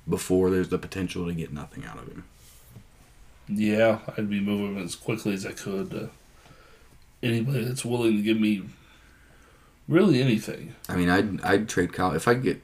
before 0.09 0.51
there's 0.51 0.69
the 0.69 0.79
potential 0.79 1.27
to 1.27 1.35
get 1.35 1.53
nothing 1.53 1.85
out 1.85 1.99
of 1.99 2.09
him. 2.09 2.25
Yeah, 3.49 4.01
I'd 4.17 4.31
be 4.31 4.41
moving 4.41 4.83
as 4.83 4.95
quickly 4.95 5.35
as 5.35 5.47
I 5.47 5.53
could. 5.53 5.91
To 5.91 6.11
anybody 7.23 7.65
that's 7.65 7.85
willing 7.85 8.17
to 8.17 8.23
give 8.23 8.41
me 8.41 8.65
really 9.89 10.23
anything. 10.23 10.75
I 10.89 10.97
mean, 10.97 11.09
I'd 11.09 11.41
I'd 11.43 11.69
trade 11.69 11.93
Kyle 11.93 12.13
if 12.13 12.29
I 12.29 12.35
could 12.35 12.43
get 12.43 12.63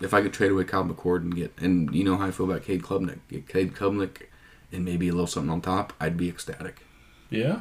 if 0.00 0.14
I 0.14 0.22
could 0.22 0.32
trade 0.32 0.50
away 0.50 0.64
Kyle 0.64 0.84
McCord 0.84 1.22
and 1.22 1.34
get 1.34 1.52
and 1.58 1.94
you 1.94 2.04
know 2.04 2.16
how 2.16 2.26
I 2.26 2.30
feel 2.30 2.50
about 2.50 2.64
Cade 2.64 2.82
Klubnik, 2.82 3.18
get 3.28 3.48
Cade 3.48 3.74
Klubnik 3.74 4.26
and 4.72 4.84
maybe 4.84 5.08
a 5.08 5.12
little 5.12 5.26
something 5.26 5.50
on 5.50 5.60
top, 5.60 5.92
I'd 5.98 6.16
be 6.16 6.28
ecstatic. 6.28 6.84
Yeah, 7.30 7.60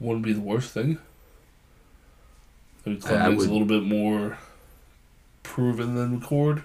wouldn't 0.00 0.24
be 0.24 0.32
the 0.32 0.40
worst 0.40 0.72
thing. 0.72 0.98
I 2.86 2.90
mean, 2.90 2.98
I- 3.04 3.06
I 3.06 3.08
Clemens 3.08 3.38
would- 3.38 3.48
a 3.48 3.52
little 3.52 3.66
bit 3.68 3.82
more 3.82 4.38
proven 5.42 5.94
than 5.96 6.20
McCord. 6.20 6.62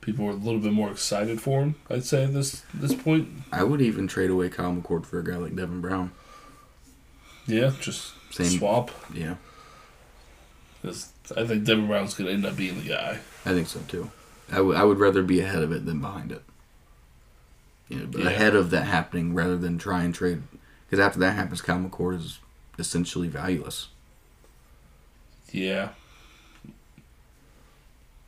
People 0.00 0.26
are 0.26 0.30
a 0.30 0.34
little 0.34 0.60
bit 0.60 0.72
more 0.72 0.90
excited 0.90 1.40
for 1.40 1.62
him. 1.62 1.74
I'd 1.90 2.04
say 2.04 2.24
at 2.24 2.32
this 2.32 2.62
this 2.72 2.94
point. 2.94 3.28
I 3.52 3.64
would 3.64 3.80
even 3.82 4.06
trade 4.06 4.30
away 4.30 4.48
Kyle 4.48 4.72
McCord 4.72 5.04
for 5.04 5.18
a 5.18 5.24
guy 5.24 5.36
like 5.36 5.56
Devin 5.56 5.80
Brown. 5.80 6.12
Yeah, 7.46 7.72
just 7.80 8.12
Same. 8.30 8.46
swap. 8.58 8.90
Yeah, 9.12 9.34
I 10.84 11.44
think 11.44 11.64
Devin 11.64 11.86
Brown's 11.88 12.14
going 12.14 12.28
to 12.28 12.32
end 12.34 12.46
up 12.46 12.56
being 12.56 12.80
the 12.80 12.88
guy. 12.88 13.18
I 13.44 13.50
think 13.50 13.66
so 13.68 13.80
too. 13.88 14.10
I 14.52 14.60
would 14.60 14.76
I 14.76 14.84
would 14.84 14.98
rather 14.98 15.22
be 15.22 15.40
ahead 15.40 15.62
of 15.62 15.72
it 15.72 15.84
than 15.86 16.00
behind 16.00 16.30
it. 16.32 16.42
You 17.88 18.00
know, 18.00 18.06
but 18.06 18.20
Yeah. 18.22 18.28
ahead 18.30 18.54
of 18.54 18.70
that 18.70 18.84
happening 18.84 19.34
rather 19.34 19.56
than 19.56 19.78
try 19.78 20.02
and 20.04 20.14
trade. 20.14 20.42
Because 20.88 21.04
after 21.04 21.18
that 21.20 21.32
happens, 21.32 21.60
Kyle 21.62 21.78
McCord 21.80 22.16
is 22.16 22.38
essentially 22.78 23.26
valueless. 23.28 23.88
Yeah. 25.56 25.88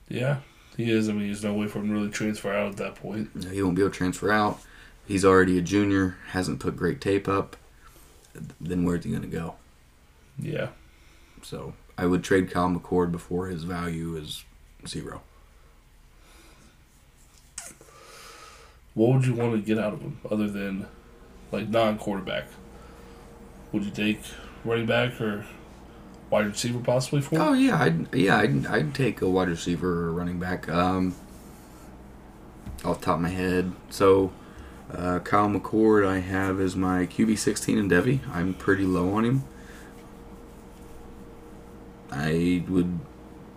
Yeah, 0.08 0.38
he 0.78 0.90
is. 0.90 1.10
I 1.10 1.12
mean, 1.12 1.26
there's 1.26 1.44
no 1.44 1.52
way 1.52 1.66
for 1.66 1.80
him 1.80 1.88
to 1.88 1.92
really 1.92 2.10
transfer 2.10 2.50
out 2.50 2.70
at 2.70 2.76
that 2.78 2.94
point. 2.94 3.36
Know, 3.36 3.50
he 3.50 3.62
won't 3.62 3.76
be 3.76 3.82
able 3.82 3.90
to 3.90 3.96
transfer 3.96 4.32
out. 4.32 4.60
He's 5.06 5.26
already 5.26 5.58
a 5.58 5.60
junior, 5.60 6.16
hasn't 6.28 6.58
put 6.58 6.74
great 6.74 7.02
tape 7.02 7.28
up. 7.28 7.56
Then 8.58 8.84
where's 8.84 9.04
he 9.04 9.10
going 9.10 9.22
to 9.22 9.28
go? 9.28 9.56
Yeah. 10.38 10.68
So 11.42 11.74
I 11.98 12.06
would 12.06 12.24
trade 12.24 12.50
Kyle 12.50 12.70
McCord 12.70 13.12
before 13.12 13.48
his 13.48 13.64
value 13.64 14.16
is 14.16 14.44
zero. 14.86 15.20
What 18.94 19.12
would 19.12 19.26
you 19.26 19.34
want 19.34 19.52
to 19.52 19.58
get 19.58 19.78
out 19.78 19.92
of 19.92 20.00
him 20.00 20.18
other 20.30 20.48
than 20.48 20.86
like 21.52 21.68
non-quarterback? 21.68 22.46
Would 23.72 23.84
you 23.84 23.90
take 23.90 24.20
running 24.64 24.86
back 24.86 25.20
or 25.20 25.44
wide 26.30 26.46
receiver 26.46 26.80
possibly 26.80 27.20
for? 27.20 27.38
Oh 27.38 27.52
yeah, 27.52 27.82
I'd 27.82 28.14
yeah 28.14 28.38
I'd, 28.38 28.66
I'd 28.66 28.94
take 28.94 29.20
a 29.20 29.28
wide 29.28 29.48
receiver 29.48 30.06
or 30.06 30.12
running 30.12 30.38
back. 30.38 30.68
Um, 30.68 31.14
off 32.84 33.00
top 33.00 33.16
of 33.16 33.22
my 33.22 33.28
head, 33.28 33.72
so 33.90 34.32
uh, 34.92 35.18
Kyle 35.20 35.48
McCord 35.48 36.06
I 36.06 36.18
have 36.20 36.60
as 36.60 36.76
my 36.76 37.06
QB 37.06 37.38
sixteen 37.38 37.78
in 37.78 37.88
Devy. 37.88 38.20
I'm 38.32 38.54
pretty 38.54 38.84
low 38.84 39.14
on 39.14 39.24
him. 39.24 39.44
I 42.10 42.64
would 42.68 43.00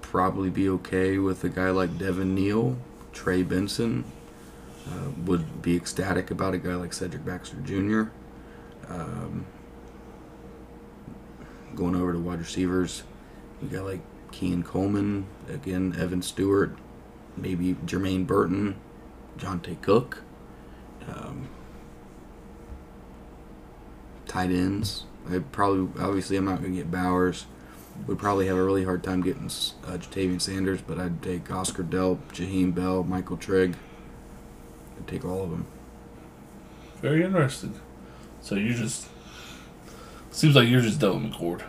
probably 0.02 0.50
be 0.50 0.68
okay 0.68 1.18
with 1.18 1.44
a 1.44 1.50
guy 1.50 1.70
like 1.70 1.98
Devin 1.98 2.36
Neal, 2.36 2.78
Trey 3.14 3.44
Benson. 3.44 4.04
Uh, 4.88 5.12
would 5.26 5.62
be 5.62 5.76
ecstatic 5.76 6.32
about 6.32 6.56
a 6.56 6.58
guy 6.58 6.74
like 6.74 6.92
Cedric 6.92 7.24
Baxter 7.24 7.58
Jr. 7.58 8.10
Um, 8.92 9.46
going 11.76 11.96
over 11.96 12.14
to 12.14 12.20
wide 12.20 12.40
receivers, 12.40 13.04
you 13.62 13.70
got 13.70 13.86
like 13.86 14.02
Keon 14.32 14.64
Coleman, 14.64 15.26
again, 15.50 15.96
Evan 16.00 16.22
Stewart, 16.22 16.76
maybe 17.38 17.76
Jermaine 17.86 18.26
Burton, 18.26 18.76
Johntay 19.38 19.82
Cook. 19.82 20.24
Um, 21.08 21.50
tight 24.28 24.52
ends. 24.52 25.06
I 25.30 25.40
probably, 25.40 26.02
obviously, 26.02 26.38
I'm 26.38 26.46
not 26.46 26.62
going 26.62 26.72
to 26.72 26.78
get 26.78 26.92
Bowers. 26.92 27.46
Would 28.08 28.18
probably 28.18 28.48
have 28.48 28.58
a 28.58 28.64
really 28.64 28.86
hard 28.86 29.04
time 29.04 29.22
getting 29.22 29.46
uh, 29.46 29.98
Ja'Tavion 29.98 30.42
Sanders, 30.42 30.82
but 30.82 30.98
I'd 30.98 31.22
take 31.22 31.52
Oscar 31.52 31.84
Delp, 31.84 32.20
Jaheim 32.32 32.74
Bell, 32.74 33.04
Michael 33.04 33.38
Trigg. 33.38 33.76
I'd 34.98 35.08
take 35.08 35.26
all 35.26 35.44
of 35.44 35.50
them. 35.52 35.68
Very 37.02 37.24
interesting. 37.24 37.80
So 38.42 38.56
you 38.56 38.74
just 38.74 39.08
seems 40.32 40.56
like 40.56 40.68
you're 40.68 40.82
just 40.82 41.02
with 41.02 41.14
McCord. 41.14 41.64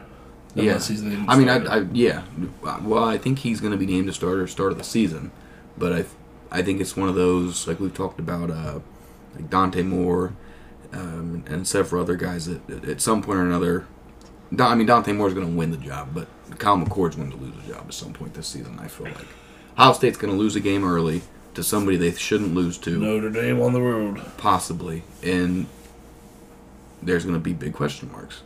Unless 0.54 0.88
he's 0.88 1.02
named 1.02 1.26
I 1.28 1.36
mean, 1.36 1.48
I. 1.48 1.64
I 1.64 1.80
yeah. 1.92 2.22
Well, 2.62 3.04
I 3.04 3.16
think 3.18 3.38
he's 3.40 3.60
going 3.60 3.72
to 3.72 3.78
be 3.78 3.86
named 3.86 4.08
a 4.08 4.12
starter 4.12 4.46
start 4.46 4.72
of 4.72 4.78
the 4.78 4.84
season, 4.84 5.30
but 5.78 5.92
I, 5.92 6.04
I 6.50 6.62
think 6.62 6.80
it's 6.80 6.96
one 6.96 7.08
of 7.08 7.14
those 7.14 7.66
like 7.66 7.80
we've 7.80 7.94
talked 7.94 8.18
about, 8.18 8.50
uh, 8.50 8.80
like 9.34 9.48
Dante 9.48 9.82
Moore, 9.82 10.34
um, 10.92 11.44
and 11.48 11.66
several 11.66 12.02
other 12.02 12.16
guys 12.16 12.46
that 12.46 12.66
that 12.66 12.84
at 12.84 13.00
some 13.00 13.22
point 13.22 13.38
or 13.38 13.46
another. 13.46 13.86
Don- 14.54 14.70
I 14.70 14.74
mean, 14.74 14.86
Dante 14.86 15.12
Moore's 15.12 15.32
going 15.32 15.46
to 15.46 15.56
win 15.56 15.70
the 15.70 15.78
job, 15.78 16.10
but 16.12 16.28
Kyle 16.58 16.76
McCord's 16.76 17.16
going 17.16 17.30
to 17.30 17.36
lose 17.38 17.54
the 17.64 17.72
job 17.72 17.84
at 17.86 17.94
some 17.94 18.12
point 18.12 18.34
this 18.34 18.46
season. 18.46 18.78
I 18.78 18.88
feel 18.88 19.06
like 19.06 19.26
Ohio 19.78 19.94
State's 19.94 20.18
going 20.18 20.32
to 20.32 20.38
lose 20.38 20.54
a 20.54 20.60
game 20.60 20.84
early 20.84 21.22
to 21.54 21.62
somebody 21.62 21.96
they 21.96 22.12
shouldn't 22.12 22.54
lose 22.54 22.76
to 22.78 22.98
Notre 22.98 23.30
Dame 23.30 23.62
on 23.62 23.72
the 23.72 23.80
road. 23.80 24.20
possibly, 24.36 25.02
and 25.22 25.66
there's 27.02 27.24
going 27.24 27.34
to 27.34 27.40
be 27.40 27.54
big 27.54 27.72
question 27.72 28.12
marks. 28.12 28.42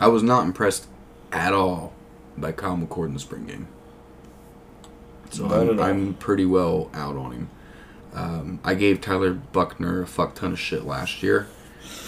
I 0.00 0.08
was 0.08 0.22
not 0.22 0.44
impressed 0.44 0.86
at 1.32 1.52
all 1.52 1.92
by 2.36 2.52
Kyle 2.52 2.76
McCord 2.76 3.06
in 3.06 3.14
the 3.14 3.20
spring 3.20 3.46
game, 3.46 3.68
so 5.30 5.46
I'm. 5.46 5.80
I'm 5.80 6.14
pretty 6.14 6.44
well 6.44 6.90
out 6.92 7.16
on 7.16 7.32
him. 7.32 7.50
Um, 8.14 8.60
I 8.64 8.74
gave 8.74 9.00
Tyler 9.00 9.32
Buchner 9.32 10.02
a 10.02 10.06
fuck 10.06 10.34
ton 10.34 10.52
of 10.52 10.58
shit 10.60 10.84
last 10.84 11.22
year, 11.22 11.46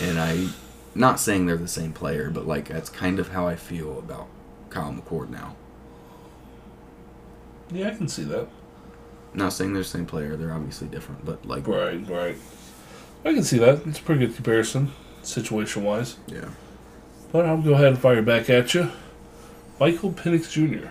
and 0.00 0.18
I, 0.18 0.48
not 0.94 1.18
saying 1.20 1.46
they're 1.46 1.56
the 1.56 1.68
same 1.68 1.92
player, 1.92 2.30
but 2.30 2.46
like 2.46 2.68
that's 2.68 2.90
kind 2.90 3.18
of 3.18 3.28
how 3.28 3.46
I 3.46 3.56
feel 3.56 3.98
about 3.98 4.28
Kyle 4.70 4.92
McCord 4.92 5.28
now. 5.30 5.56
Yeah, 7.70 7.88
I 7.88 7.94
can 7.94 8.08
see 8.08 8.24
that. 8.24 8.48
Not 9.34 9.52
saying 9.52 9.72
they're 9.74 9.82
the 9.82 9.88
same 9.88 10.06
player; 10.06 10.36
they're 10.36 10.52
obviously 10.52 10.88
different, 10.88 11.24
but 11.24 11.44
like, 11.46 11.66
Right, 11.66 12.06
right. 12.08 12.36
I 13.24 13.34
can 13.34 13.42
see 13.44 13.58
that. 13.58 13.86
It's 13.86 13.98
a 13.98 14.02
pretty 14.02 14.26
good 14.26 14.34
comparison, 14.34 14.92
situation 15.22 15.84
wise. 15.84 16.16
yeah. 16.26 16.48
But 17.32 17.44
I'll 17.46 17.60
go 17.60 17.74
ahead 17.74 17.86
and 17.88 17.98
fire 17.98 18.22
back 18.22 18.48
at 18.48 18.74
you. 18.74 18.90
Michael 19.78 20.12
Penix 20.12 20.50
Jr. 20.50 20.88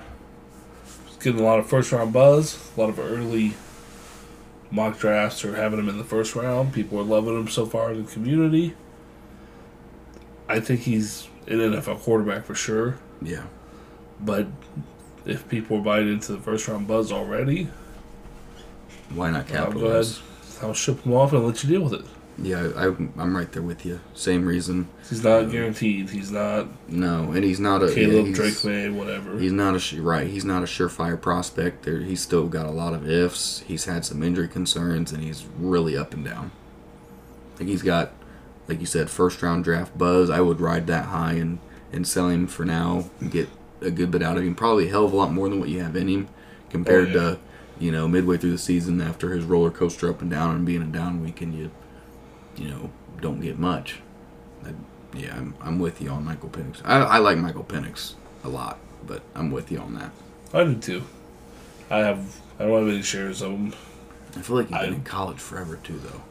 He's 1.07 1.17
getting 1.17 1.39
a 1.39 1.43
lot 1.43 1.59
of 1.59 1.67
first 1.67 1.91
round 1.91 2.13
buzz, 2.13 2.71
a 2.75 2.79
lot 2.79 2.89
of 2.89 2.99
early 2.99 3.55
mock 4.69 4.99
drafts 4.99 5.43
are 5.45 5.55
having 5.55 5.79
him 5.79 5.89
in 5.89 5.97
the 5.97 6.03
first 6.03 6.35
round. 6.35 6.73
People 6.73 6.99
are 6.99 7.03
loving 7.03 7.35
him 7.35 7.47
so 7.47 7.65
far 7.65 7.91
in 7.91 8.05
the 8.05 8.11
community. 8.11 8.75
I 10.47 10.59
think 10.59 10.81
he's 10.81 11.27
an 11.47 11.57
NFL 11.59 11.99
quarterback 12.01 12.45
for 12.45 12.55
sure. 12.55 12.97
Yeah, 13.21 13.43
But 14.21 14.47
if 15.25 15.47
people 15.49 15.77
are 15.77 15.81
buying 15.81 16.07
into 16.07 16.31
the 16.33 16.37
first 16.39 16.67
round 16.67 16.87
buzz 16.87 17.11
already, 17.11 17.67
why 19.09 19.31
not 19.31 19.39
I'll 19.39 19.47
go 19.47 19.55
ahead. 19.55 19.65
capitalize? 19.73 20.21
I'll 20.61 20.73
ship 20.73 21.01
him 21.01 21.13
off 21.13 21.33
and 21.33 21.45
let 21.45 21.63
you 21.63 21.69
deal 21.69 21.81
with 21.81 21.93
it. 21.93 22.05
Yeah, 22.39 22.69
I, 22.75 22.85
I'm 22.85 23.35
right 23.35 23.51
there 23.51 23.63
with 23.63 23.83
you. 23.85 23.99
Same 24.13 24.45
reason. 24.45 24.87
He's 25.09 25.23
not 25.23 25.49
guaranteed. 25.49 26.11
He's 26.11 26.31
not 26.31 26.67
No, 26.87 27.31
and 27.31 27.43
he's 27.43 27.59
not 27.59 27.81
a 27.81 27.91
Caleb 27.91 28.27
yeah, 28.27 28.33
Drake 28.33 28.63
Maye, 28.63 28.89
whatever. 28.89 29.39
He's 29.39 29.51
not 29.51 29.73
a 29.75 30.01
right. 30.01 30.27
He's 30.27 30.45
not 30.45 30.61
a 30.61 30.67
surefire 30.67 31.19
prospect. 31.19 31.83
There, 31.85 31.97
he's 31.99 32.21
still 32.21 32.47
got 32.47 32.67
a 32.67 32.71
lot 32.71 32.93
of 32.93 33.09
ifs. 33.09 33.63
He's 33.67 33.85
had 33.85 34.05
some 34.05 34.21
injury 34.21 34.47
concerns, 34.47 35.11
and 35.11 35.23
he's 35.23 35.45
really 35.57 35.97
up 35.97 36.13
and 36.13 36.23
down. 36.23 36.51
Like 37.59 37.67
he's 37.69 37.81
got, 37.81 38.11
like 38.67 38.79
you 38.79 38.85
said, 38.85 39.09
first 39.09 39.41
round 39.41 39.63
draft 39.63 39.97
buzz. 39.97 40.29
I 40.29 40.41
would 40.41 40.61
ride 40.61 40.85
that 40.87 41.05
high 41.05 41.33
and 41.33 41.57
and 41.91 42.07
sell 42.07 42.29
him 42.29 42.45
for 42.45 42.65
now 42.65 43.09
and 43.19 43.31
get 43.31 43.49
a 43.81 43.89
good 43.89 44.11
bit 44.11 44.21
out 44.21 44.37
of 44.37 44.43
him. 44.43 44.53
Probably 44.53 44.87
a 44.87 44.91
hell 44.91 45.05
of 45.05 45.13
a 45.13 45.15
lot 45.15 45.31
more 45.33 45.49
than 45.49 45.59
what 45.59 45.69
you 45.69 45.81
have 45.81 45.95
in 45.95 46.07
him 46.07 46.27
compared 46.69 47.15
Oh, 47.15 47.29
yeah. 47.29 47.29
to 47.31 47.39
you 47.79 47.91
know 47.91 48.07
midway 48.07 48.37
through 48.37 48.51
the 48.51 48.57
season 48.59 49.01
after 49.01 49.31
his 49.31 49.43
roller 49.45 49.71
coaster 49.71 50.07
up 50.09 50.21
and 50.21 50.29
down 50.29 50.55
and 50.55 50.65
being 50.67 50.83
a 50.83 50.85
down 50.85 51.23
week 51.23 51.41
and 51.41 51.55
you 51.57 51.71
you 52.57 52.69
know 52.69 52.89
don't 53.21 53.39
get 53.41 53.57
much. 53.57 53.99
I, 54.65 54.69
yeah, 55.15 55.35
I'm, 55.35 55.55
I'm 55.61 55.79
with 55.79 56.01
you 56.01 56.09
on 56.09 56.25
Michael 56.25 56.49
Penix. 56.49 56.81
I, 56.83 56.99
I 56.99 57.17
like 57.19 57.37
Michael 57.37 57.63
Penix 57.63 58.13
a 58.43 58.49
lot, 58.49 58.77
but 59.05 59.21
I'm 59.35 59.51
with 59.51 59.71
you 59.71 59.79
on 59.79 59.95
that. 59.95 60.11
I 60.53 60.63
do 60.63 60.75
too. 60.75 61.03
I 61.89 61.99
have. 61.99 62.41
I 62.59 62.65
don't 62.65 62.79
have 62.85 62.93
any 62.93 63.01
shares 63.01 63.41
of 63.41 63.51
him. 63.51 63.73
I 64.35 64.41
feel 64.41 64.57
like 64.57 64.67
he's 64.67 64.77
been 64.77 64.93
I- 64.93 64.95
in 64.97 65.03
college 65.03 65.39
forever 65.39 65.77
too, 65.83 65.99
though. 65.99 66.21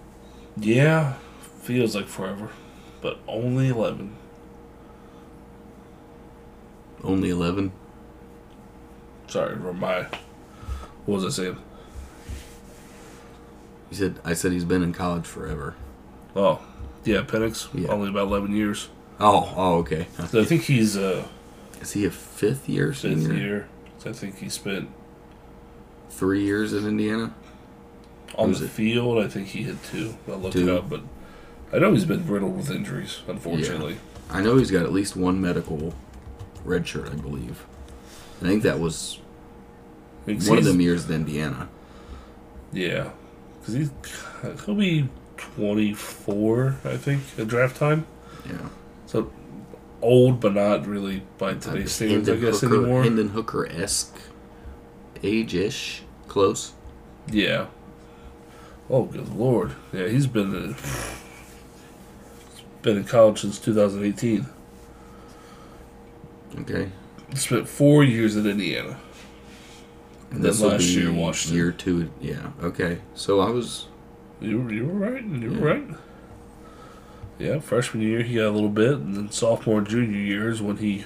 Yeah, 0.58 1.14
feels 1.62 1.94
like 1.94 2.06
forever, 2.06 2.50
but 3.00 3.18
only 3.28 3.68
eleven. 3.68 4.16
Only 7.04 7.30
11. 7.30 7.70
Sorry, 9.28 9.56
for 9.56 9.72
my. 9.72 10.04
What 11.04 11.22
was 11.22 11.24
I 11.24 11.28
saying? 11.28 11.58
He 13.90 13.94
said, 13.96 14.18
"I 14.24 14.34
said 14.34 14.50
he's 14.52 14.64
been 14.64 14.82
in 14.82 14.92
college 14.92 15.26
forever." 15.26 15.74
Oh, 16.36 16.60
yeah, 17.04 17.22
Penix, 17.22 17.68
Yeah. 17.74 17.88
only 17.88 18.10
about 18.10 18.28
11 18.28 18.54
years. 18.54 18.88
Oh, 19.18 19.52
oh, 19.56 19.74
okay. 19.78 20.06
So 20.28 20.40
I 20.40 20.44
think 20.44 20.62
he's 20.64 20.96
uh, 20.96 21.26
Is 21.80 21.92
he 21.92 22.04
a 22.04 22.10
fifth 22.10 22.68
year 22.68 22.92
fifth 22.92 23.22
senior? 23.22 23.32
year. 23.34 23.68
So 23.98 24.10
I 24.10 24.12
think 24.12 24.38
he 24.38 24.48
spent 24.50 24.90
Three 26.10 26.44
years 26.44 26.72
in 26.72 26.86
Indiana. 26.86 27.34
on 28.36 28.52
the 28.52 28.64
it? 28.64 28.70
field. 28.70 29.18
I 29.24 29.28
think 29.28 29.48
he 29.48 29.62
had 29.64 29.82
two. 29.84 30.16
I'll 30.28 30.36
look 30.38 30.52
Two? 30.52 30.68
it 30.68 30.74
up, 30.78 30.88
but 30.90 31.02
I 31.72 31.78
know 31.78 31.92
he's 31.92 32.04
been 32.04 32.26
riddled 32.26 32.56
with 32.56 32.70
injuries, 32.70 33.20
unfortunately. 33.26 33.94
Yeah. 33.94 34.36
I 34.36 34.42
know 34.42 34.56
he's 34.56 34.70
got 34.70 34.82
at 34.84 34.92
least 34.92 35.16
one 35.16 35.40
medical 35.40 35.94
red 36.64 36.86
shirt, 36.86 37.08
I 37.10 37.14
believe. 37.16 37.64
I 38.42 38.46
think 38.46 38.62
that 38.64 38.78
was 38.78 39.18
one 40.26 40.58
of 40.58 40.64
them 40.64 40.80
years 40.80 41.08
in 41.08 41.14
Indiana. 41.14 41.68
Yeah, 42.72 43.10
because 43.60 43.74
he's 43.74 43.90
he'll 44.66 44.74
be 44.74 45.08
24, 45.56 46.76
I 46.84 46.96
think, 46.96 47.22
at 47.38 47.48
draft 47.48 47.76
time. 47.76 48.06
Yeah. 48.46 48.68
So 49.06 49.32
old, 50.02 50.38
but 50.38 50.54
not 50.54 50.86
really 50.86 51.22
by 51.38 51.54
today's 51.54 51.92
standards, 51.92 52.28
I 52.28 52.36
guess 52.36 52.60
Hooker, 52.60 52.76
anymore. 52.76 53.02
Hendon 53.02 53.30
Hooker 53.30 53.66
esque 53.66 54.16
age 55.22 55.54
ish. 55.54 56.02
Close. 56.28 56.72
Yeah. 57.30 57.66
Oh, 58.90 59.04
good 59.04 59.34
lord! 59.34 59.72
Yeah, 59.92 60.08
he's 60.08 60.26
been 60.26 60.54
uh, 60.54 60.58
in, 60.58 60.76
been 62.82 62.96
in 62.98 63.04
college 63.04 63.40
since 63.40 63.58
2018. 63.58 64.46
Okay. 66.60 66.90
Spent 67.34 67.66
four 67.66 68.04
years 68.04 68.36
at 68.36 68.46
Indiana. 68.46 68.98
And 70.30 70.42
Then 70.44 70.50
this'll 70.50 70.68
last 70.70 70.84
year, 70.84 71.12
Washington. 71.12 71.56
Year 71.56 71.72
two. 71.72 72.10
Yeah. 72.20 72.50
Okay. 72.62 72.98
So 73.14 73.40
I 73.40 73.50
was. 73.50 73.86
You 74.40 74.60
were, 74.60 74.72
you 74.72 74.86
were 74.86 74.92
right. 74.92 75.24
You 75.24 75.50
were 75.50 75.74
right. 75.74 75.88
Yeah, 77.38 77.58
freshman 77.58 78.02
year 78.02 78.22
he 78.22 78.36
got 78.36 78.46
a 78.46 78.50
little 78.50 78.70
bit, 78.70 78.94
and 78.94 79.16
then 79.16 79.30
sophomore, 79.30 79.78
and 79.78 79.86
junior 79.86 80.18
years 80.18 80.62
when 80.62 80.78
he 80.78 81.04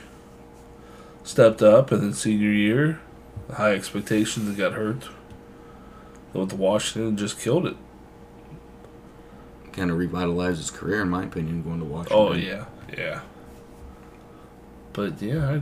stepped 1.24 1.62
up, 1.62 1.90
and 1.90 2.02
then 2.02 2.14
senior 2.14 2.50
year, 2.50 3.00
high 3.52 3.72
expectations 3.72 4.48
and 4.48 4.56
got 4.56 4.74
hurt. 4.74 5.00
Then 6.32 6.40
went 6.40 6.50
to 6.50 6.56
Washington 6.56 7.08
and 7.08 7.18
just 7.18 7.40
killed 7.40 7.66
it. 7.66 7.76
Kind 9.72 9.90
of 9.90 9.98
revitalized 9.98 10.58
his 10.58 10.70
career, 10.70 11.02
in 11.02 11.08
my 11.08 11.24
opinion, 11.24 11.62
going 11.62 11.80
to 11.80 11.84
Washington. 11.84 12.16
Oh 12.16 12.32
yeah, 12.32 12.66
yeah. 12.96 13.22
But 14.92 15.20
yeah, 15.22 15.60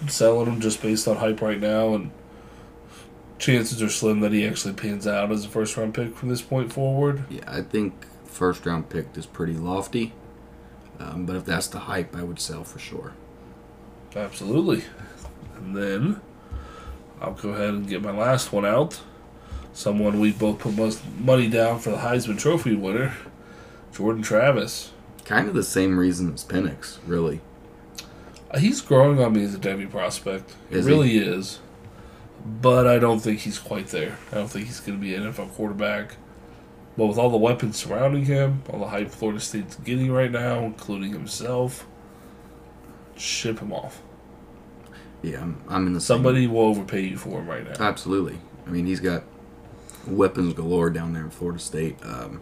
I'm 0.00 0.08
selling 0.08 0.46
him 0.46 0.60
just 0.60 0.82
based 0.82 1.06
on 1.08 1.16
hype 1.16 1.40
right 1.40 1.60
now, 1.60 1.94
and 1.94 2.10
chances 3.38 3.82
are 3.82 3.88
slim 3.88 4.20
that 4.20 4.32
he 4.32 4.46
actually 4.46 4.74
pans 4.74 5.06
out 5.06 5.30
as 5.30 5.44
a 5.44 5.48
first 5.48 5.76
round 5.76 5.94
pick 5.94 6.16
from 6.16 6.28
this 6.28 6.42
point 6.42 6.72
forward. 6.72 7.24
Yeah, 7.30 7.44
I 7.46 7.62
think 7.62 8.06
first 8.24 8.64
round 8.66 8.88
pick 8.88 9.06
is 9.16 9.26
pretty 9.26 9.54
lofty. 9.54 10.12
Um, 10.98 11.26
but 11.26 11.36
if 11.36 11.44
that's 11.44 11.66
the 11.66 11.80
hype, 11.80 12.16
I 12.16 12.22
would 12.22 12.40
sell 12.40 12.64
for 12.64 12.78
sure. 12.78 13.12
Absolutely. 14.14 14.84
And 15.56 15.76
then 15.76 16.20
I'll 17.20 17.34
go 17.34 17.50
ahead 17.50 17.70
and 17.70 17.88
get 17.88 18.02
my 18.02 18.10
last 18.16 18.52
one 18.52 18.64
out. 18.64 19.00
Someone 19.74 20.20
we 20.20 20.32
both 20.32 20.60
put 20.60 20.74
most 20.74 21.02
money 21.18 21.50
down 21.50 21.80
for 21.80 21.90
the 21.90 21.98
Heisman 21.98 22.38
Trophy 22.38 22.74
winner, 22.74 23.14
Jordan 23.92 24.22
Travis. 24.22 24.92
Kind 25.26 25.48
of 25.48 25.54
the 25.54 25.62
same 25.62 25.98
reason 25.98 26.32
as 26.32 26.44
Penix, 26.44 26.96
really. 27.06 27.40
He's 28.58 28.80
growing 28.80 29.20
on 29.20 29.34
me 29.34 29.44
as 29.44 29.54
a 29.54 29.58
Devy 29.58 29.90
prospect. 29.90 30.54
He 30.70 30.76
Is 30.76 30.86
he? 30.86 30.90
really 30.92 31.18
is. 31.18 31.58
But 32.62 32.86
I 32.86 32.98
don't 32.98 33.18
think 33.20 33.40
he's 33.40 33.58
quite 33.58 33.88
there. 33.88 34.18
I 34.30 34.36
don't 34.36 34.48
think 34.48 34.66
he's 34.66 34.80
going 34.80 34.98
to 34.98 35.02
be 35.02 35.14
an 35.14 35.24
NFL 35.24 35.52
quarterback. 35.54 36.16
But 36.96 37.06
with 37.06 37.18
all 37.18 37.28
the 37.30 37.36
weapons 37.36 37.76
surrounding 37.76 38.24
him, 38.24 38.62
all 38.72 38.78
the 38.78 38.86
hype 38.88 39.10
Florida 39.10 39.40
State's 39.40 39.74
getting 39.76 40.10
right 40.12 40.30
now, 40.30 40.60
including 40.60 41.12
himself, 41.12 41.86
ship 43.16 43.58
him 43.58 43.72
off. 43.72 44.00
Yeah, 45.22 45.42
I'm, 45.42 45.60
I'm 45.68 45.86
in 45.86 45.92
the 45.92 46.00
same- 46.00 46.16
Somebody 46.18 46.46
will 46.46 46.60
overpay 46.60 47.02
you 47.02 47.16
for 47.18 47.40
him 47.40 47.48
right 47.48 47.64
now. 47.64 47.84
Absolutely. 47.84 48.38
I 48.66 48.70
mean, 48.70 48.86
he's 48.86 49.00
got 49.00 49.24
weapons 50.06 50.54
galore 50.54 50.88
down 50.90 51.12
there 51.12 51.24
in 51.24 51.30
Florida 51.30 51.58
State. 51.58 51.96
Um, 52.04 52.40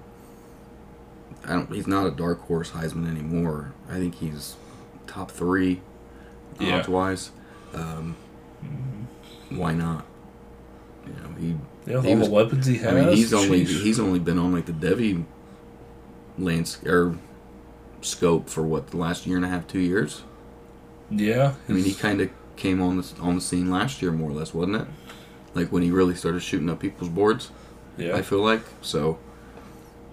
I 1.47 1.55
don't. 1.55 1.73
He's 1.73 1.87
not 1.87 2.07
a 2.07 2.11
dark 2.11 2.41
horse 2.43 2.71
Heisman 2.71 3.09
anymore. 3.11 3.73
I 3.91 3.95
think 3.95 4.15
he's 4.17 4.57
top 5.07 5.31
three 5.31 5.81
Yeah. 6.61 6.79
odds 6.79 6.89
wise. 6.89 7.31
Um, 7.75 8.17
why 9.51 9.73
not? 9.75 10.05
You 11.07 11.13
know, 11.13 11.35
he. 11.39 11.57
Yeah, 11.87 12.01
he 12.03 12.13
all 12.13 12.17
was- 12.19 12.29
the 12.29 12.35
weapons 12.35 12.67
he 12.67 12.77
has. 12.79 12.87
I 12.87 12.95
mean, 12.95 13.17
he's 13.17 13.33
only 13.35 13.65
he's 13.65 14.01
only 14.01 14.19
been 14.19 14.39
on 14.39 14.53
like 14.53 14.67
the 14.67 14.73
Devy 14.73 15.25
lance 16.39 16.83
or 16.85 17.17
scope 18.01 18.49
for 18.49 18.63
what 18.63 18.89
the 18.89 18.97
last 18.97 19.27
year 19.27 19.37
and 19.37 19.45
a 19.45 19.49
half, 19.49 19.67
two 19.67 19.79
years. 19.81 20.23
yeah. 21.11 21.55
I 21.69 21.73
mean, 21.73 21.85
he 21.85 21.95
kind 21.95 22.21
of 22.21 22.31
came 22.57 22.81
on 22.81 22.97
the 22.99 23.13
on 23.21 23.35
the 23.37 23.41
scene 23.41 23.71
last 23.71 24.01
year, 24.03 24.13
more 24.13 24.31
or 24.31 24.35
less, 24.35 24.55
wasn't 24.55 24.77
it? 24.77 24.87
Like 25.55 25.71
when 25.71 25.83
he 25.83 25.91
really 25.91 26.15
started 26.15 26.41
shooting 26.41 26.69
up 26.71 26.81
people's 26.81 27.11
boards. 27.11 27.51
yeah. 27.97 28.17
I 28.17 28.23
feel 28.23 28.41
like 28.41 28.63
so. 28.83 29.19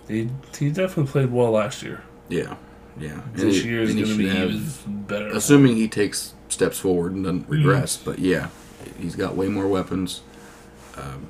he 0.07 0.29
he 0.57 0.69
definitely 0.71 1.11
played 1.11 1.31
well 1.31 1.51
last 1.51 1.81
year. 1.83 2.03
Yeah, 2.29 2.55
yeah. 2.99 3.21
And 3.33 3.35
This 3.35 3.61
he- 3.63 3.69
year 3.69 3.81
is 3.81 3.93
going 3.93 4.05
to 4.07 4.17
be 4.17 4.27
have- 4.27 4.51
even 4.51 5.03
better. 5.07 5.27
assuming 5.27 5.75
he 5.77 5.87
takes 5.87 6.33
steps 6.49 6.79
forward 6.79 7.13
and 7.13 7.25
Mm-hmm. 7.25 7.39
doesn't 7.39 7.49
regress. 7.49 7.97
But 7.97 8.19
yeah, 8.19 8.49
he's 8.99 9.15
got 9.15 9.35
way 9.35 9.47
more 9.47 9.67
weapons. 9.67 10.21
Um, 10.97 11.29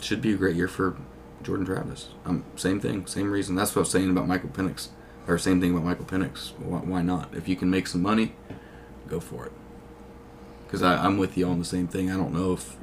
should 0.00 0.22
be 0.22 0.32
a 0.32 0.36
great 0.36 0.56
year 0.56 0.68
for 0.68 0.96
Jordan 1.42 1.66
Travis. 1.66 2.08
Um, 2.24 2.44
same 2.56 2.80
thing, 2.80 3.06
same 3.06 3.30
reason. 3.30 3.54
That's 3.54 3.74
what 3.74 3.80
I 3.80 3.82
was 3.82 3.90
saying 3.90 4.10
about 4.10 4.26
Michael 4.26 4.50
Penix, 4.50 4.88
or 5.26 5.38
same 5.38 5.60
thing 5.60 5.72
about 5.72 5.84
Michael 5.84 6.04
Penix. 6.04 6.50
Why, 6.58 6.78
why 6.78 7.02
not? 7.02 7.34
If 7.34 7.48
you 7.48 7.56
can 7.56 7.70
make 7.70 7.86
some 7.86 8.02
money, 8.02 8.34
go 9.08 9.20
for 9.20 9.46
it. 9.46 9.52
Because 10.66 10.82
I'm 10.82 11.16
with 11.16 11.38
you 11.38 11.46
on 11.46 11.58
the 11.58 11.64
same 11.64 11.88
thing. 11.88 12.10
I 12.10 12.16
don't 12.16 12.32
know 12.32 12.52
if, 12.52 12.76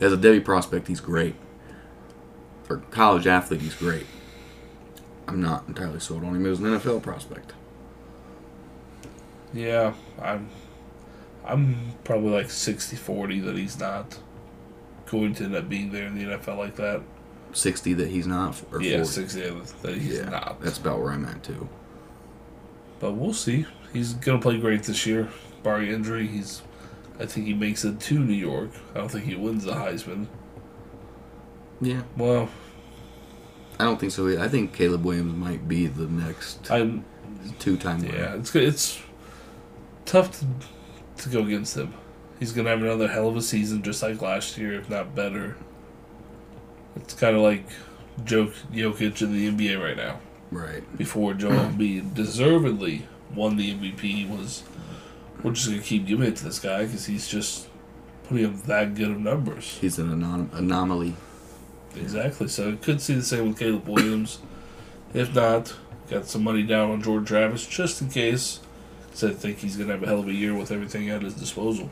as 0.00 0.12
a 0.12 0.16
Devy 0.16 0.44
prospect, 0.44 0.88
he's 0.88 1.00
great. 1.00 1.34
For 2.64 2.78
college 2.78 3.26
athlete, 3.26 3.62
he's 3.62 3.74
great. 3.74 4.06
I'm 5.26 5.40
not 5.40 5.66
entirely 5.66 6.00
sold 6.00 6.22
on 6.22 6.36
him 6.36 6.44
as 6.44 6.58
an 6.58 6.66
NFL 6.66 7.02
prospect. 7.02 7.54
Yeah, 9.54 9.94
I'm 10.20 10.48
I'm 11.46 11.92
probably 12.04 12.30
like 12.30 12.46
60-40 12.46 13.44
that 13.44 13.56
he's 13.56 13.78
not 13.78 14.18
going 15.06 15.34
to 15.34 15.44
end 15.44 15.54
up 15.54 15.68
being 15.68 15.90
there 15.92 16.06
in 16.06 16.14
the 16.16 16.24
NFL 16.36 16.56
like 16.58 16.76
that. 16.76 17.02
60 17.52 17.92
that 17.94 18.08
he's 18.08 18.26
not, 18.26 18.60
or 18.72 18.80
yeah, 18.82 18.96
40. 18.96 19.08
60 19.08 19.40
that 19.82 19.94
he's 19.96 20.18
yeah, 20.18 20.28
not. 20.28 20.60
that's 20.60 20.78
about 20.78 21.00
where 21.00 21.12
I'm 21.12 21.24
at 21.26 21.42
too. 21.42 21.68
But 22.98 23.12
we'll 23.12 23.34
see. 23.34 23.66
He's 23.92 24.14
going 24.14 24.38
to 24.38 24.42
play 24.42 24.58
great 24.58 24.82
this 24.84 25.06
year, 25.06 25.28
barring 25.62 25.90
injury. 25.90 26.26
He's 26.26 26.62
I 27.20 27.26
think 27.26 27.46
he 27.46 27.54
makes 27.54 27.84
it 27.84 28.00
to 28.00 28.18
New 28.18 28.34
York. 28.34 28.70
I 28.94 28.98
don't 28.98 29.10
think 29.10 29.24
he 29.24 29.36
wins 29.36 29.64
the 29.64 29.72
Heisman. 29.72 30.26
Yeah, 31.80 32.02
Well, 32.16 32.48
I 33.78 33.84
don't 33.84 33.98
think 33.98 34.12
so. 34.12 34.40
I 34.40 34.48
think 34.48 34.72
Caleb 34.72 35.04
Williams 35.04 35.34
might 35.34 35.68
be 35.68 35.86
the 35.86 36.06
next 36.06 36.70
I'm 36.70 37.04
two-time 37.58 38.04
Yeah, 38.04 38.10
winner. 38.10 38.36
it's. 38.36 38.54
It's 38.54 39.02
tough 40.06 40.40
to, 40.40 40.46
to 41.18 41.28
go 41.28 41.42
against 41.44 41.76
him. 41.76 41.94
He's 42.38 42.52
gonna 42.52 42.70
have 42.70 42.82
another 42.82 43.08
hell 43.08 43.28
of 43.28 43.36
a 43.36 43.42
season, 43.42 43.82
just 43.82 44.02
like 44.02 44.20
last 44.20 44.58
year, 44.58 44.74
if 44.74 44.90
not 44.90 45.14
better. 45.14 45.56
It's 46.96 47.14
kind 47.14 47.36
of 47.36 47.42
like 47.42 47.64
Joe 48.24 48.46
Jokic 48.72 49.22
in 49.22 49.32
the 49.32 49.48
NBA 49.50 49.82
right 49.82 49.96
now. 49.96 50.20
Right. 50.50 50.82
Before 50.96 51.34
Joel 51.34 51.52
Embiid 51.70 52.14
deservedly 52.14 53.06
won 53.34 53.56
the 53.56 53.72
MVP, 53.74 54.28
was 54.28 54.62
we're 55.42 55.52
just 55.52 55.68
gonna 55.68 55.80
keep 55.82 56.06
giving 56.06 56.26
it 56.26 56.36
to 56.36 56.44
this 56.44 56.58
guy 56.58 56.84
because 56.84 57.06
he's 57.06 57.28
just 57.28 57.68
putting 58.28 58.46
up 58.46 58.62
that 58.64 58.94
good 58.94 59.10
of 59.10 59.20
numbers. 59.20 59.78
He's 59.80 59.98
an 59.98 60.10
anom- 60.10 60.52
anomaly. 60.54 61.14
Exactly. 61.96 62.48
So 62.48 62.72
I 62.72 62.76
could 62.76 63.00
see 63.00 63.14
the 63.14 63.22
same 63.22 63.48
with 63.48 63.58
Caleb 63.58 63.86
Williams. 63.88 64.38
if 65.12 65.34
not, 65.34 65.74
got 66.10 66.26
some 66.26 66.42
money 66.42 66.62
down 66.64 66.90
on 66.90 67.02
Jordan 67.02 67.24
Travis 67.24 67.66
just 67.66 68.00
in 68.02 68.08
case. 68.10 68.60
Because 69.14 69.30
I 69.30 69.32
think 69.32 69.58
he's 69.58 69.76
going 69.76 69.86
to 69.86 69.94
have 69.94 70.02
a 70.02 70.06
hell 70.06 70.18
of 70.18 70.26
a 70.26 70.32
year 70.32 70.54
with 70.54 70.72
everything 70.72 71.08
at 71.08 71.22
his 71.22 71.34
disposal. 71.34 71.88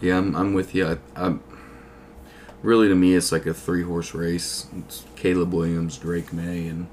Yeah, 0.00 0.18
I'm, 0.18 0.36
I'm 0.36 0.54
with 0.54 0.76
you. 0.76 0.86
I, 0.86 0.98
I'm, 1.16 1.42
really, 2.62 2.86
to 2.86 2.94
me, 2.94 3.14
it's 3.14 3.32
like 3.32 3.46
a 3.46 3.54
three-horse 3.54 4.14
race. 4.14 4.66
It's 4.78 5.04
Caleb 5.16 5.52
Williams, 5.52 5.98
Drake 5.98 6.32
Maye, 6.32 6.68
and 6.68 6.86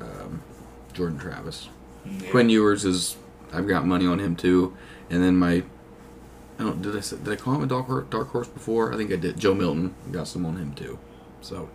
um, 0.00 0.42
Jordan 0.94 1.18
Travis. 1.18 1.68
Yeah. 2.06 2.30
Quinn 2.30 2.48
Ewers 2.48 2.86
is. 2.86 3.18
I've 3.52 3.68
got 3.68 3.86
money 3.86 4.06
on 4.06 4.20
him 4.20 4.34
too, 4.34 4.74
and 5.10 5.22
then 5.22 5.36
my. 5.36 5.62
I 6.58 6.62
don't. 6.62 6.80
Did 6.80 6.96
I 6.96 7.00
say, 7.00 7.18
did 7.18 7.28
I 7.28 7.36
call 7.36 7.56
him 7.56 7.62
a 7.62 7.66
dark 7.66 7.86
horse, 7.86 8.06
dark 8.08 8.28
horse 8.28 8.48
before? 8.48 8.90
I 8.90 8.96
think 8.96 9.12
I 9.12 9.16
did. 9.16 9.38
Joe 9.38 9.54
Milton 9.54 9.94
got 10.12 10.28
some 10.28 10.46
on 10.46 10.56
him 10.56 10.72
too, 10.72 10.98
so. 11.42 11.68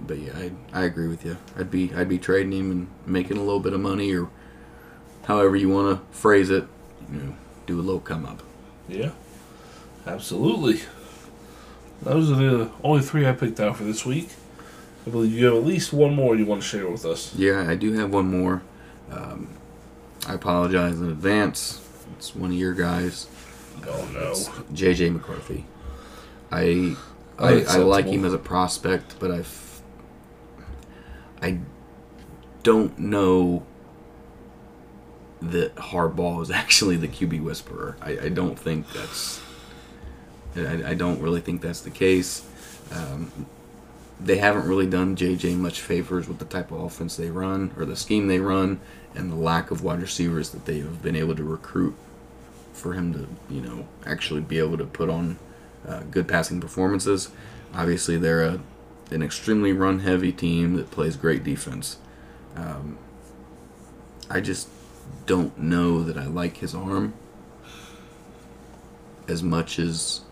But 0.00 0.18
yeah, 0.18 0.32
I, 0.36 0.52
I 0.72 0.84
agree 0.84 1.08
with 1.08 1.24
you. 1.24 1.38
I'd 1.56 1.70
be 1.70 1.94
I'd 1.94 2.10
be 2.10 2.18
trading 2.18 2.52
him 2.52 2.70
and 2.70 2.88
making 3.06 3.38
a 3.38 3.42
little 3.42 3.60
bit 3.60 3.72
of 3.72 3.80
money 3.80 4.12
or, 4.14 4.28
however 5.28 5.54
you 5.54 5.68
want 5.68 6.00
to 6.00 6.16
phrase 6.16 6.48
it, 6.48 6.66
you 7.12 7.18
know, 7.18 7.34
do 7.66 7.78
a 7.78 7.82
little 7.82 8.00
come 8.00 8.24
up. 8.24 8.42
Yeah. 8.88 9.10
Absolutely. 10.06 10.80
Those 12.00 12.30
are 12.30 12.36
the 12.36 12.70
only 12.82 13.02
three 13.02 13.26
I 13.26 13.32
picked 13.32 13.60
out 13.60 13.76
for 13.76 13.84
this 13.84 14.06
week. 14.06 14.30
I 15.06 15.10
believe 15.10 15.32
you 15.32 15.44
have 15.44 15.54
at 15.54 15.64
least 15.64 15.92
one 15.92 16.14
more 16.14 16.34
you 16.34 16.46
want 16.46 16.62
to 16.62 16.66
share 16.68 16.88
with 16.88 17.04
us. 17.04 17.34
Yeah, 17.34 17.68
I 17.68 17.76
do 17.76 17.92
have 17.92 18.10
one 18.10 18.30
more. 18.30 18.62
Um, 19.10 19.50
I 20.26 20.34
apologize 20.34 20.98
in 20.98 21.10
advance. 21.10 21.86
It's 22.16 22.34
one 22.34 22.50
of 22.50 22.56
your 22.56 22.72
guys. 22.72 23.28
Oh 23.86 24.08
no. 24.14 24.30
It's 24.30 24.48
JJ 24.72 25.12
McCarthy. 25.12 25.66
I 26.50 26.96
I, 27.38 27.64
I 27.68 27.76
like 27.78 28.06
him 28.06 28.24
as 28.24 28.32
a 28.32 28.38
prospect, 28.38 29.16
but 29.18 29.30
I 29.30 29.44
I 31.42 31.58
don't 32.62 32.98
know 32.98 33.64
that 35.40 35.74
Harbaugh 35.76 36.42
is 36.42 36.50
actually 36.62 36.96
the 36.96 37.08
QB 37.08 37.42
whisperer. 37.42 37.96
I, 38.00 38.18
I 38.18 38.28
don't 38.28 38.58
think 38.58 38.90
that's. 38.92 39.40
I, 40.56 40.90
I 40.90 40.94
don't 40.94 41.20
really 41.20 41.40
think 41.40 41.60
that's 41.60 41.82
the 41.82 41.90
case. 41.90 42.44
Um, 42.92 43.46
they 44.20 44.38
haven't 44.38 44.66
really 44.66 44.86
done 44.86 45.14
JJ 45.14 45.56
much 45.56 45.80
favors 45.80 46.26
with 46.26 46.38
the 46.38 46.44
type 46.44 46.72
of 46.72 46.80
offense 46.80 47.16
they 47.16 47.30
run 47.30 47.72
or 47.76 47.84
the 47.84 47.94
scheme 47.94 48.26
they 48.26 48.40
run 48.40 48.80
and 49.14 49.30
the 49.30 49.36
lack 49.36 49.70
of 49.70 49.82
wide 49.82 50.00
receivers 50.00 50.50
that 50.50 50.64
they 50.64 50.80
have 50.80 51.02
been 51.02 51.14
able 51.14 51.36
to 51.36 51.44
recruit 51.44 51.94
for 52.72 52.94
him 52.94 53.12
to, 53.12 53.28
you 53.52 53.60
know, 53.60 53.86
actually 54.06 54.40
be 54.40 54.58
able 54.58 54.78
to 54.78 54.84
put 54.84 55.08
on 55.08 55.38
uh, 55.86 56.00
good 56.10 56.26
passing 56.26 56.60
performances. 56.60 57.30
Obviously, 57.74 58.16
they're 58.16 58.42
a, 58.42 58.60
an 59.10 59.22
extremely 59.22 59.72
run 59.72 60.00
heavy 60.00 60.32
team 60.32 60.74
that 60.74 60.90
plays 60.90 61.16
great 61.16 61.44
defense. 61.44 61.98
Um, 62.56 62.98
I 64.28 64.40
just 64.40 64.68
don't 65.26 65.58
know 65.58 66.02
that 66.02 66.16
I 66.16 66.26
like 66.26 66.58
his 66.58 66.74
arm 66.74 67.14
as 69.28 69.42
much 69.42 69.78
as 69.78 70.22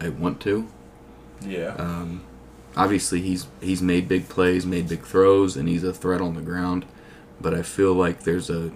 I 0.00 0.08
want 0.08 0.40
to. 0.42 0.68
Yeah. 1.40 1.74
Um, 1.78 2.24
obviously, 2.76 3.20
he's 3.20 3.48
he's 3.60 3.82
made 3.82 4.08
big 4.08 4.28
plays, 4.28 4.64
made 4.64 4.88
big 4.88 5.02
throws, 5.02 5.56
and 5.56 5.68
he's 5.68 5.84
a 5.84 5.92
threat 5.92 6.20
on 6.20 6.34
the 6.34 6.40
ground. 6.40 6.86
But 7.40 7.54
I 7.54 7.62
feel 7.62 7.92
like 7.94 8.22
there's 8.22 8.50
a 8.50 8.72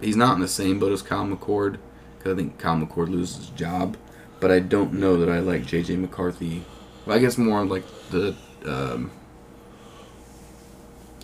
he's 0.00 0.16
not 0.16 0.34
in 0.34 0.40
the 0.40 0.48
same 0.48 0.78
boat 0.78 0.92
as 0.92 1.02
Kyle 1.02 1.26
McCord 1.26 1.78
because 2.18 2.32
I 2.32 2.36
think 2.36 2.58
Kyle 2.58 2.76
McCord 2.76 3.08
loses 3.08 3.36
his 3.36 3.48
job. 3.50 3.96
But 4.40 4.50
I 4.50 4.58
don't 4.58 4.94
know 4.94 5.16
that 5.16 5.28
I 5.28 5.38
like 5.38 5.62
JJ 5.62 5.98
McCarthy. 5.98 6.64
Well, 7.06 7.16
I 7.16 7.20
guess 7.20 7.38
more 7.38 7.64
like 7.64 7.84
the 8.10 8.34
um, 8.66 9.10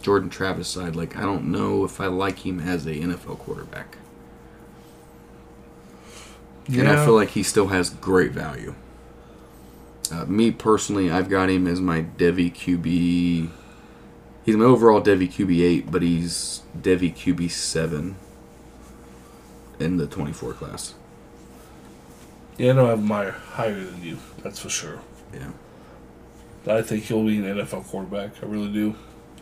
Jordan 0.02 0.30
Travis 0.30 0.68
side. 0.68 0.96
Like 0.96 1.16
I 1.16 1.22
don't 1.22 1.46
know 1.50 1.84
if 1.84 2.00
I 2.00 2.06
like 2.06 2.40
him 2.40 2.60
as 2.60 2.86
a 2.86 2.94
NFL 2.94 3.38
quarterback. 3.38 3.96
And 6.68 6.88
I 6.88 7.04
feel 7.04 7.14
like 7.14 7.30
he 7.30 7.42
still 7.42 7.68
has 7.68 7.90
great 7.90 8.30
value. 8.30 8.74
Uh, 10.12 10.24
me 10.26 10.50
personally, 10.50 11.10
I've 11.10 11.28
got 11.28 11.50
him 11.50 11.66
as 11.66 11.80
my 11.80 12.02
Devy 12.02 12.52
QB. 12.52 13.50
He's 14.44 14.56
my 14.56 14.64
overall 14.64 15.00
Devy 15.00 15.28
QB 15.28 15.62
eight, 15.62 15.90
but 15.90 16.02
he's 16.02 16.62
Devy 16.76 17.14
QB 17.14 17.50
seven 17.50 18.16
in 19.78 19.96
the 19.96 20.06
twenty 20.06 20.32
four 20.32 20.52
class. 20.52 20.94
Yeah, 22.58 22.70
I 22.70 22.74
know 22.74 22.86
I 22.86 22.90
have 22.90 23.02
my 23.02 23.30
higher 23.30 23.82
than 23.82 24.02
you. 24.02 24.18
That's 24.42 24.58
for 24.58 24.68
sure. 24.68 25.00
Yeah, 25.32 25.50
I 26.66 26.82
think 26.82 27.04
he'll 27.04 27.24
be 27.24 27.38
an 27.38 27.44
NFL 27.44 27.86
quarterback. 27.86 28.42
I 28.42 28.46
really 28.46 28.72
do. 28.72 28.96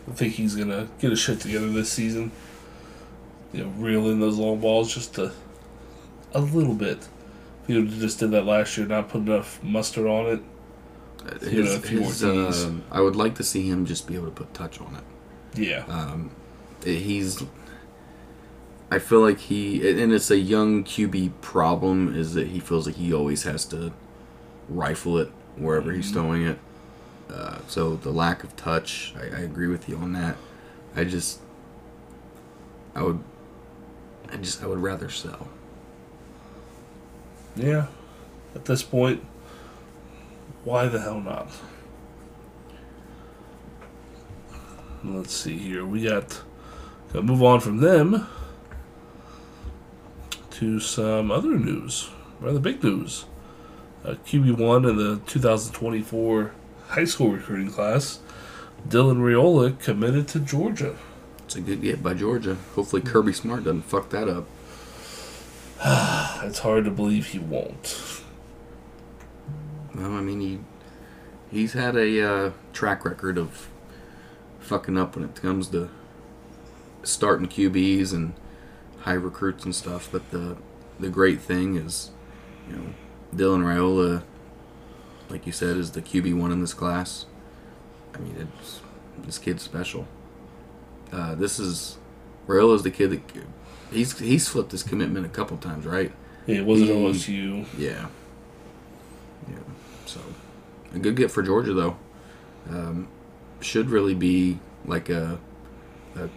I 0.09 0.13
think 0.15 0.35
he's 0.35 0.55
gonna 0.55 0.89
get 0.99 1.11
his 1.11 1.21
shit 1.21 1.41
together 1.41 1.69
this 1.71 1.91
season. 1.93 2.31
You 3.53 3.65
know, 3.65 3.71
reel 3.71 4.09
in 4.11 4.21
those 4.21 4.39
long 4.39 4.61
balls 4.61 4.93
just 4.93 5.17
a, 5.19 5.33
a 6.33 6.41
little 6.41 6.75
bit. 6.75 7.09
If 7.63 7.67
he 7.69 7.75
would 7.75 7.89
have 7.91 7.99
just 8.01 8.19
did 8.19 8.31
that 8.33 8.45
last 8.45 8.77
year, 8.77 8.87
not 8.87 9.09
put 9.09 9.23
enough 9.23 9.63
mustard 9.63 10.07
on 10.07 10.27
it. 10.27 10.41
Uh, 11.25 11.47
You 11.51 11.65
know, 11.65 11.73
a 11.75 11.79
few 11.79 12.01
his, 12.01 12.21
Ds. 12.21 12.65
um, 12.65 12.83
I 12.91 13.01
would 13.01 13.17
like 13.17 13.35
to 13.37 13.45
see 13.45 13.69
him 13.69 13.85
just 13.87 14.07
be 14.07 14.15
able 14.15 14.27
to 14.27 14.33
put 14.33 14.53
touch 14.55 14.81
on 14.81 14.95
it. 14.97 15.59
Yeah, 15.61 15.85
Um, 15.89 16.31
he's. 16.85 17.43
I 18.91 18.99
feel 18.99 19.21
like 19.21 19.39
he, 19.39 19.87
and 20.03 20.13
it's 20.13 20.31
a 20.31 20.39
young 20.39 20.83
QB 20.85 21.33
problem, 21.43 22.15
is 22.15 22.33
that 22.35 22.47
he 22.49 22.61
feels 22.61 22.87
like 22.87 22.97
he 22.97 23.13
always 23.13 23.43
has 23.43 23.67
to 23.67 23.93
rifle 24.69 25.19
it 25.19 25.31
wherever 25.57 25.93
he's 25.93 26.11
throwing 26.11 26.47
it. 26.47 26.59
Uh, 27.31 27.59
so 27.67 27.97
the 27.97 28.11
lack 28.11 28.43
of 28.43 28.57
touch, 28.57 29.15
I, 29.17 29.25
I 29.37 29.41
agree 29.41 29.69
with 29.69 29.89
you 29.89 29.97
on 29.97 30.13
that. 30.15 30.37
I 30.97 31.05
just, 31.05 31.41
I 32.95 33.03
would, 33.03 33.23
I 34.31 34.37
just, 34.37 34.63
I 34.63 34.67
would 34.67 34.79
rather 34.81 35.11
sell. 35.11 35.49
yeah. 37.57 37.87
At 38.55 38.65
this 38.65 38.83
point, 38.83 39.23
why 40.65 40.87
the 40.89 41.01
hell 41.01 41.21
not? 41.21 41.51
Let's 45.05 45.33
see 45.33 45.57
here. 45.57 45.85
We 45.85 46.03
got. 46.05 46.43
Gotta 47.13 47.23
move 47.23 47.43
on 47.43 47.61
from 47.61 47.79
them 47.79 48.27
to 50.51 50.81
some 50.81 51.31
other 51.31 51.59
news. 51.59 52.11
Rather 52.41 52.59
big 52.59 52.83
news. 52.83 53.25
Uh, 54.05 54.15
QB1 54.27 54.89
in 54.89 54.97
the 54.97 55.21
2024 55.27 56.53
high 56.89 57.05
school 57.05 57.31
recruiting 57.31 57.71
class, 57.71 58.21
Dylan 58.89 59.19
Raiola 59.19 59.79
committed 59.79 60.29
to 60.29 60.41
Georgia. 60.41 60.97
It's 61.45 61.57
a 61.57 61.61
good 61.61 61.83
get 61.83 62.03
by 62.03 62.15
Georgia. 62.15 62.57
Hopefully 62.75 63.03
Kirby 63.03 63.33
Smart 63.33 63.65
doesn't 63.65 63.83
fuck 63.83 64.11
that 64.11 64.29
up. 64.29 64.47
It's 66.45 66.61
hard 66.61 66.85
to 66.85 66.91
believe 66.91 67.27
he 67.29 67.39
won't. 67.39 68.23
Well, 69.95 70.13
I 70.13 70.21
mean, 70.21 70.41
he 70.41 70.61
he's 71.51 71.73
had 71.73 71.97
a 71.97 72.23
uh, 72.23 72.51
track 72.73 73.05
record 73.05 73.37
of 73.37 73.69
fucking 74.61 74.97
up 74.97 75.17
when 75.17 75.25
it 75.25 75.35
comes 75.35 75.69
to 75.69 75.91
starting 77.03 77.49
QBs 77.49 78.13
and 78.13 78.35
high 79.01 79.15
recruits 79.15 79.65
and 79.65 79.75
stuff. 79.75 80.09
But 80.11 80.31
the 80.31 80.57
the 81.01 81.09
great 81.09 81.41
thing 81.41 81.77
is, 81.77 82.11
you 82.69 82.77
know, 82.77 82.85
Dylan 83.35 83.65
Raiola, 83.65 84.23
like 85.29 85.47
you 85.47 85.53
said, 85.53 85.77
is 85.77 85.93
the 85.93 86.03
QB 86.03 86.37
one 86.39 86.53
in 86.53 86.61
this 86.61 86.75
class. 86.75 87.27
I 88.15 88.19
mean, 88.19 88.49
it's 88.61 88.81
this 89.25 89.39
kid's 89.39 89.63
special. 89.63 90.07
Uh, 91.13 91.35
this 91.35 91.59
is 91.59 91.99
Raiola's 92.47 92.83
the 92.83 92.91
kid 92.91 93.11
that 93.11 93.23
he's 93.91 94.19
he's 94.19 94.49
flipped 94.49 94.73
his 94.73 94.83
commitment 94.83 95.27
a 95.27 95.29
couple 95.29 95.57
times, 95.57 95.87
right? 95.87 96.13
Yeah, 96.47 96.57
it 96.59 96.67
wasn't 96.67 96.91
OSU. 96.91 97.67
Yeah. 97.77 98.07
Yeah. 99.49 99.57
So, 100.07 100.21
a 100.95 100.99
good 100.99 101.17
get 101.17 101.31
for 101.31 101.43
Georgia 101.43 101.75
though. 101.75 101.97
Um, 102.71 103.09
should 103.61 103.91
really 103.91 104.15
be 104.15 104.59
like 104.85 105.09
a, 105.09 105.39
a, 106.17 106.29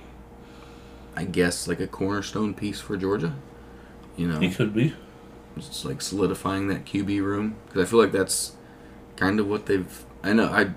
I 1.16 1.26
guess 1.26 1.68
like 1.68 1.80
a 1.80 1.88
cornerstone 1.88 2.54
piece 2.54 2.80
for 2.80 2.98
Georgia. 2.98 3.36
You 4.18 4.28
know, 4.28 4.40
He 4.40 4.50
could 4.52 4.74
be. 4.74 4.94
just 5.58 5.86
like 5.86 6.02
solidifying 6.02 6.68
that 6.68 6.86
QB 6.86 7.22
room 7.22 7.56
because 7.68 7.86
I 7.88 7.90
feel 7.90 8.00
like 8.00 8.12
that's 8.12 8.54
kind 9.22 9.40
of 9.40 9.48
what 9.48 9.68
they've. 9.68 10.06
I 10.24 10.34
know 10.34 10.48
I. 10.48 10.72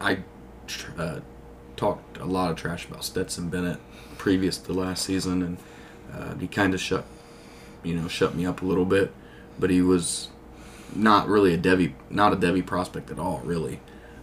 I 0.00 0.18
uh, 0.98 1.20
talked 1.76 2.18
a 2.18 2.24
lot 2.24 2.50
of 2.50 2.56
trash 2.56 2.86
about 2.86 3.04
Stetson 3.04 3.50
Bennett 3.50 3.78
previous 4.16 4.56
to 4.58 4.72
last 4.72 5.04
season, 5.04 5.42
and 5.42 5.58
uh, 6.12 6.34
he 6.36 6.48
kind 6.48 6.72
of 6.72 6.80
shut, 6.80 7.04
you 7.82 7.94
know, 7.94 8.08
shut 8.08 8.34
me 8.34 8.46
up 8.46 8.62
a 8.62 8.64
little 8.64 8.86
bit. 8.86 9.12
But 9.58 9.70
he 9.70 9.82
was 9.82 10.28
not 10.94 11.28
really 11.28 11.52
a 11.52 11.58
Devy, 11.58 11.92
not 12.08 12.32
a 12.32 12.36
Devy 12.36 12.64
prospect 12.64 13.10
at 13.10 13.18
all, 13.18 13.40
really. 13.44 13.80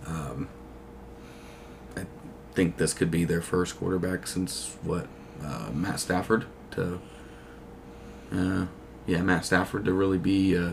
Um, 0.08 0.50
I 1.96 2.06
think 2.54 2.78
this 2.78 2.94
could 2.94 3.12
be 3.12 3.26
their 3.26 3.42
first 3.42 3.78
quarterback 3.78 4.26
since 4.26 4.76
what 4.82 5.08
uh, 5.44 5.70
Matt 5.72 6.00
Stafford 6.00 6.46
to. 6.72 7.00
Uh, 8.32 8.66
yeah, 9.06 9.22
Matt 9.22 9.46
Stafford 9.46 9.86
to 9.86 9.94
really 9.94 10.18
be 10.18 10.58
uh, 10.58 10.72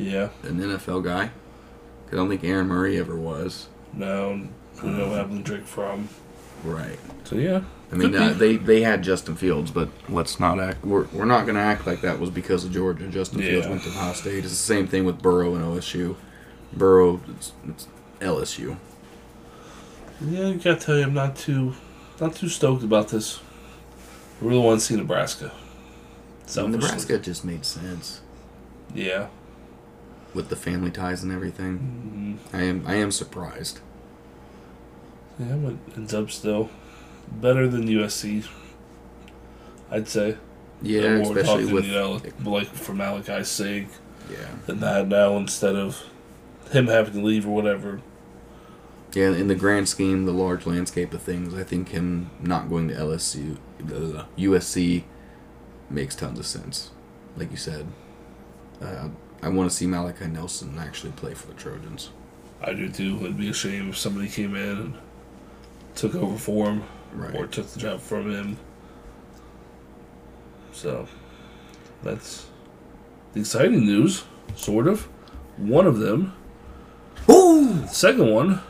Yeah. 0.00 0.28
an 0.42 0.58
NFL 0.60 1.02
guy. 1.04 1.26
'Cause 2.06 2.14
I 2.14 2.16
don't 2.16 2.28
think 2.28 2.42
Aaron 2.44 2.66
Murray 2.68 2.98
ever 2.98 3.14
was. 3.16 3.68
No, 3.92 4.48
we 4.82 4.88
know 4.90 5.08
what 5.08 5.18
happened 5.18 5.44
to 5.46 5.56
Jake 5.56 5.66
Fromm. 5.66 6.08
Right. 6.64 6.98
So 7.24 7.36
yeah. 7.36 7.60
I 7.92 7.96
mean, 7.96 8.14
uh, 8.14 8.32
they 8.32 8.56
they 8.56 8.82
had 8.82 9.02
Justin 9.02 9.34
Fields, 9.36 9.70
but 9.70 9.88
let's 10.08 10.38
not 10.40 10.60
act. 10.60 10.84
We're, 10.84 11.06
we're 11.12 11.24
not 11.24 11.42
going 11.44 11.56
to 11.56 11.60
act 11.60 11.86
like 11.88 12.00
that 12.02 12.20
was 12.20 12.30
because 12.30 12.64
of 12.64 12.70
Georgia. 12.72 13.08
Justin 13.08 13.40
Fields 13.40 13.66
Yeah. 13.66 13.70
went 13.72 13.82
to 13.82 13.88
Ohio 13.90 14.12
State. 14.12 14.38
It's 14.44 14.50
the 14.50 14.54
same 14.54 14.86
thing 14.86 15.04
with 15.04 15.20
Burrow 15.20 15.54
and 15.56 15.64
OSU. 15.64 16.14
Burrow, 16.72 17.20
it's, 17.36 17.52
it's 17.68 17.88
LSU. 18.20 18.76
Yeah, 20.20 20.48
I 20.48 20.52
gotta 20.54 20.76
tell 20.76 20.96
you, 20.98 21.02
I'm 21.04 21.14
not 21.14 21.34
too, 21.34 21.74
not 22.20 22.36
too 22.36 22.48
stoked 22.48 22.84
about 22.84 23.08
this. 23.08 23.40
I 24.40 24.44
really 24.46 24.60
want 24.60 24.80
to 24.80 24.86
see 24.86 24.94
Nebraska. 24.96 25.50
Selfishly. 26.46 26.78
Nebraska 26.80 27.18
just 27.18 27.44
made 27.44 27.64
sense 27.64 28.20
Yeah. 28.94 29.28
With 30.34 30.48
the 30.48 30.56
family 30.56 30.90
ties 30.90 31.22
and 31.22 31.32
everything. 31.32 32.38
Mhm. 32.52 32.56
I 32.58 32.62
am 32.62 32.84
I 32.86 32.94
am 32.96 33.10
surprised. 33.10 33.80
Yeah, 35.38 35.56
but 35.56 35.74
ends 35.96 36.12
up 36.14 36.30
still 36.30 36.68
better 37.40 37.66
than 37.68 37.86
USC. 37.88 38.44
I'd 39.90 40.08
say. 40.08 40.36
Yeah, 40.82 41.16
more 41.18 41.36
especially 41.36 41.62
talking, 41.64 41.74
with 41.74 41.86
you 41.86 41.92
know, 41.92 42.20
like 42.44 42.68
for 42.68 42.94
Malachi 42.94 43.44
Sig. 43.44 43.88
Yeah. 44.30 44.46
than 44.66 44.78
that 44.80 45.08
now 45.08 45.36
instead 45.36 45.74
of 45.74 46.04
him 46.70 46.86
having 46.86 47.14
to 47.14 47.20
leave 47.20 47.46
or 47.46 47.50
whatever. 47.50 48.00
Yeah, 49.12 49.30
in 49.30 49.48
the 49.48 49.56
grand 49.56 49.88
scheme, 49.88 50.24
the 50.24 50.32
large 50.32 50.66
landscape 50.66 51.12
of 51.12 51.20
things, 51.20 51.52
I 51.52 51.64
think 51.64 51.88
him 51.88 52.30
not 52.40 52.68
going 52.68 52.86
to 52.88 52.94
LSU, 52.94 53.56
the 53.80 54.24
USC, 54.38 55.02
makes 55.90 56.14
tons 56.14 56.38
of 56.38 56.46
sense. 56.46 56.92
Like 57.36 57.50
you 57.50 57.56
said, 57.56 57.88
uh, 58.80 59.08
I 59.42 59.48
want 59.48 59.70
to 59.70 59.76
see 59.76 59.86
Malachi 59.86 60.26
Nelson 60.26 60.76
actually 60.78 61.12
play 61.12 61.34
for 61.34 61.46
the 61.46 61.54
Trojans. 61.54 62.10
I 62.62 62.72
do 62.74 62.88
too. 62.90 63.18
It'd 63.22 63.38
be 63.38 63.48
a 63.48 63.54
shame 63.54 63.88
if 63.88 63.96
somebody 63.96 64.28
came 64.28 64.54
in 64.54 64.68
and 64.78 64.94
took 65.94 66.14
over 66.14 66.36
for 66.36 66.66
him 66.66 66.82
Right. 67.14 67.34
or 67.34 67.46
took 67.46 67.66
the 67.68 67.80
job 67.80 68.00
from 68.00 68.30
him. 68.30 68.56
So 70.72 71.08
that's 72.02 72.46
the 73.32 73.40
exciting 73.40 73.86
news, 73.86 74.24
sort 74.56 74.86
of. 74.86 75.08
One 75.56 75.86
of 75.86 75.98
them. 75.98 76.34
Ooh! 77.28 77.86
Second 77.88 78.30
one, 78.30 78.60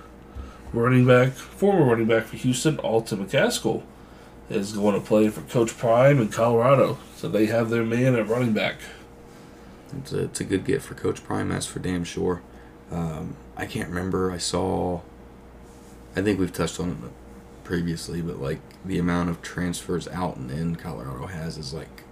running 0.72 1.06
back, 1.06 1.32
former 1.32 1.84
running 1.84 2.06
back 2.06 2.24
for 2.24 2.36
Houston, 2.36 2.78
Alton 2.78 3.24
McCaskill, 3.26 3.82
is 4.48 4.72
going 4.72 4.94
to 4.94 5.06
play 5.06 5.28
for 5.28 5.42
Coach 5.42 5.76
Prime 5.76 6.20
in 6.20 6.28
Colorado. 6.28 6.98
So 7.16 7.28
they 7.28 7.46
have 7.46 7.70
their 7.70 7.84
man 7.84 8.14
at 8.16 8.28
running 8.28 8.52
back. 8.52 8.76
It's 9.98 10.12
a, 10.12 10.24
it's 10.24 10.40
a 10.40 10.44
good 10.44 10.64
get 10.64 10.82
for 10.82 10.94
Coach 10.94 11.22
Prime, 11.24 11.48
that's 11.48 11.66
for 11.66 11.78
damn 11.78 12.04
sure. 12.04 12.42
Um, 12.90 13.36
I 13.56 13.66
can't 13.66 13.88
remember. 13.88 14.30
I 14.30 14.38
saw. 14.38 15.00
I 16.16 16.22
think 16.22 16.38
we've 16.40 16.52
touched 16.52 16.80
on 16.80 16.90
it 16.90 16.96
previously, 17.64 18.20
but 18.20 18.40
like 18.40 18.58
the 18.84 18.98
amount 18.98 19.30
of 19.30 19.42
transfers 19.42 20.08
out 20.08 20.36
and 20.36 20.50
in 20.50 20.74
Colorado 20.76 21.26
has 21.26 21.56
is 21.56 21.72
like 21.72 22.02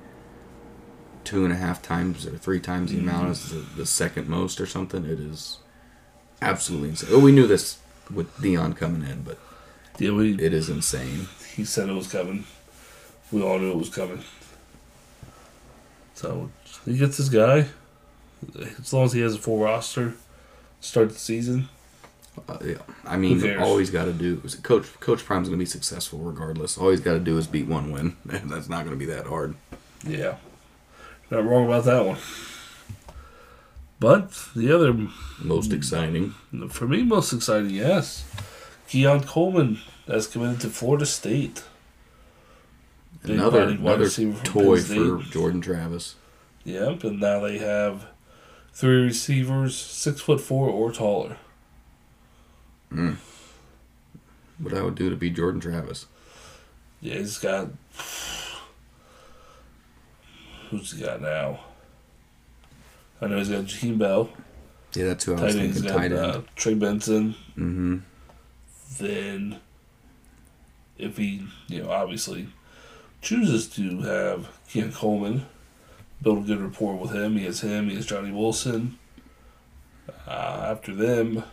two 1.25 1.45
and 1.45 1.53
a 1.53 1.57
half 1.57 1.83
times 1.83 2.25
or 2.27 2.39
three 2.39 2.61
times 2.61 2.93
the 2.93 2.99
amount 2.99 3.31
as 3.31 3.51
the, 3.51 3.57
the 3.77 3.87
second 3.87 4.29
most 4.29 4.61
or 4.61 4.67
something. 4.67 5.05
It 5.05 5.19
is 5.19 5.59
absolutely 6.41 6.91
insane. 6.91 7.11
Oh, 7.13 7.19
we 7.19 7.33
knew 7.33 7.47
this 7.49 7.79
with 8.13 8.33
Deion 8.37 8.77
coming 8.77 9.03
in, 9.09 9.23
but 9.23 9.39
Yeah, 9.99 10.13
we, 10.13 10.35
it 10.41 10.55
is 10.55 10.69
insane. 10.71 11.27
he 11.57 11.65
said 11.65 11.89
it 11.89 11.93
was 11.95 12.07
coming. 12.11 12.45
We 13.33 13.43
all 13.43 13.59
knew 13.59 13.73
it 13.73 13.77
was 13.77 13.91
coming. 13.91 14.23
So 16.15 16.51
he 16.91 16.99
gets 16.99 17.17
this 17.17 17.29
guy. 17.29 17.67
As 18.81 18.93
long 18.93 19.05
as 19.05 19.13
he 19.13 19.21
has 19.21 19.35
a 19.35 19.39
full 19.39 19.59
roster, 19.59 20.15
start 20.81 21.11
the 21.11 21.19
season. 21.19 21.69
Uh, 22.49 22.59
yeah. 22.65 22.77
I 23.05 23.17
mean, 23.17 23.59
all 23.59 23.79
he's 23.79 23.91
got 23.91 24.05
to 24.05 24.13
do 24.13 24.41
is 24.45 24.55
Coach 24.55 24.87
Coach 25.01 25.25
Prime's 25.25 25.49
going 25.49 25.59
to 25.59 25.63
be 25.63 25.69
successful 25.69 26.21
regardless. 26.21 26.79
All 26.79 26.91
he's 26.91 27.01
got 27.01 27.15
to 27.15 27.21
do 27.21 27.37
is 27.37 27.47
beat 27.47 27.67
one 27.67 27.91
win, 27.91 28.17
and 28.31 28.51
that's 28.51 28.69
not 28.69 28.85
going 28.85 28.97
to 28.97 29.05
be 29.07 29.11
that 29.13 29.27
hard. 29.27 29.57
Yeah, 30.07 30.37
not 31.31 31.45
wrong 31.45 31.67
about 31.67 31.85
that 31.85 32.05
one. 32.07 32.19
But 34.01 34.31
the 34.55 34.73
other, 34.73 34.95
Most 35.43 35.73
exciting. 35.73 36.35
for 36.71 36.87
me, 36.87 37.03
most 37.03 37.33
exciting, 37.33 37.71
yes, 37.71 38.25
Keon 38.87 39.25
Coleman 39.25 39.81
has 40.07 40.29
committed 40.29 40.61
to 40.61 40.69
Florida 40.71 41.05
State. 41.05 41.65
Big 43.25 43.33
another 43.33 43.63
another 43.63 44.09
toy 44.09 44.79
for 44.81 45.19
Jordan 45.25 45.61
Travis. 45.61 46.15
Yep, 46.65 47.05
and 47.05 47.21
now 47.21 47.41
they 47.41 47.59
have 47.59 48.07
three 48.73 49.03
receivers, 49.03 49.77
six 49.77 50.21
foot 50.21 50.41
four 50.41 50.69
or 50.69 50.93
taller. 50.93 51.37
What 54.59 54.75
I 54.75 54.83
would 54.83 54.95
do 54.95 55.09
to 55.11 55.17
be 55.17 55.31
Jordan 55.31 55.61
Travis. 55.61 56.07
Yeah, 57.01 57.15
he's 57.15 57.39
got. 57.39 57.69
Who's 60.71 60.93
he 60.93 61.03
got 61.03 61.21
now? 61.23 61.61
I 63.21 63.27
know 63.27 63.39
he's 63.39 63.49
got 63.49 63.65
Jaheim 63.65 63.99
Bell. 63.99 64.31
Yeah, 64.95 65.07
that's 65.07 65.25
who 65.25 65.35
I 65.35 65.37
Tight 65.37 65.45
was. 65.45 65.55
He's 65.55 65.73
thinking. 65.75 65.83
got 65.93 65.97
Tight 65.99 66.13
end. 66.13 66.21
uh, 66.21 66.41
Trey 66.57 66.75
Benson. 66.75 67.35
mm-hmm. 67.57 67.99
Then, 68.99 69.61
if 70.97 71.17
he, 71.19 71.47
you 71.69 71.83
know, 71.83 71.91
obviously 71.91 72.49
chooses 73.23 73.69
to 73.69 74.01
have 74.03 74.49
Keon 74.69 74.93
Coleman, 74.93 75.47
build 76.23 76.39
a 76.39 76.47
good 76.47 76.61
rapport 76.61 76.95
with 76.97 77.13
him. 77.13 77.37
He 77.37 77.45
has 77.45 77.61
him. 77.61 77.89
He 77.89 77.97
has 77.97 78.07
Johnny 78.07 78.33
Wilson. 78.33 78.99
Uh, 80.27 80.67
after 80.71 80.95
them, 80.95 81.45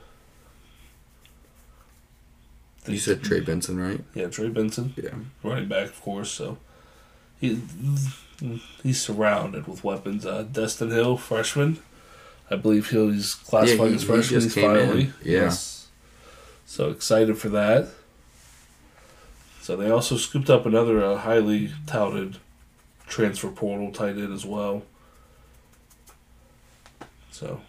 You 2.88 2.98
said 3.00 3.24
Trey 3.24 3.40
Benson, 3.40 3.80
right? 3.80 4.02
yeah, 4.14 4.28
Trey 4.28 4.50
Benson. 4.50 4.94
Yeah. 4.96 5.10
running 5.44 5.68
back, 5.68 5.86
of 5.90 6.02
course. 6.02 6.30
So 6.32 6.58
he 7.40 7.60
he's 8.84 9.02
surrounded 9.02 9.68
with 9.68 9.84
weapons. 9.84 10.26
Uh, 10.26 10.44
Destyn 10.52 10.92
Hill, 10.92 11.18
freshman, 11.18 11.80
I 12.52 12.56
believe 12.58 12.90
he'll 12.92 13.10
he's 13.10 13.34
classified 13.36 13.80
Yeah, 13.80 13.88
he- 13.90 13.96
as 13.96 14.02
he 14.02 14.08
freshman. 14.08 14.42
He's 14.42 14.54
came 14.54 14.70
in. 14.72 14.78
finally 14.88 15.04
Yeah. 15.24 15.42
yes. 15.44 15.88
So 16.66 16.90
excited 16.90 17.38
for 17.38 17.50
that. 17.50 17.88
So 19.62 19.76
they 19.76 19.90
also 19.90 20.16
scooped 20.18 20.50
up 20.50 20.66
another 20.68 21.04
uh, 21.04 21.18
highly 21.18 21.72
touted 21.88 22.38
transfer 23.08 23.50
portal 23.50 23.92
tight 23.92 24.18
end 24.18 24.34
as 24.34 24.46
well. 24.46 24.84
So 27.32 27.62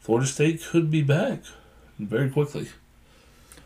Florida 0.00 0.26
State 0.26 0.62
could 0.62 0.90
be 0.90 1.02
back 1.02 1.42
very 1.98 2.30
quickly. 2.30 2.68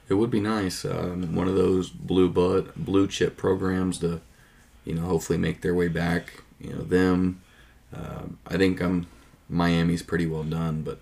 It 0.09 0.15
would 0.15 0.31
be 0.31 0.41
nice. 0.41 0.85
Um, 0.85 1.35
one 1.35 1.49
of 1.49 1.55
those 1.55 1.91
blue 1.91 2.29
blood, 2.29 2.75
blue 2.75 3.09
chip 3.09 3.37
programs 3.37 3.99
to, 3.99 4.21
you 4.85 4.95
know, 4.95 5.03
hopefully 5.03 5.39
make 5.39 5.61
their 5.61 5.75
way 5.75 5.89
back. 5.89 6.43
You 6.61 6.75
know, 6.75 6.83
them. 6.83 7.43
Um, 7.95 8.39
I 8.47 8.57
think 8.57 8.83
um, 8.83 9.07
Miami's 9.49 10.03
pretty 10.03 10.27
well 10.27 10.45
done, 10.45 10.83
but 10.83 11.01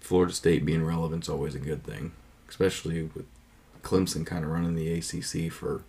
Florida 0.00 0.32
State 0.32 0.64
being 0.64 0.84
relevant 0.84 1.24
is 1.24 1.28
always 1.28 1.54
a 1.54 1.60
good 1.60 1.84
thing, 1.84 2.12
especially 2.48 3.02
with 3.02 3.26
Clemson 3.82 4.26
kind 4.26 4.44
of 4.44 4.50
running 4.50 4.74
the 4.74 4.92
ACC 4.92 5.52
for 5.52 5.82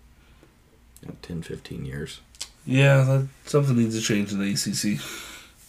you 1.01 1.09
know, 1.09 1.15
10, 1.21 1.43
15 1.43 1.85
years. 1.85 2.19
Yeah, 2.65 3.03
that, 3.03 3.27
something 3.45 3.75
needs 3.75 3.97
to 3.97 4.05
change 4.05 4.31
in 4.31 4.39
the 4.39 4.51
ACC. 4.51 5.01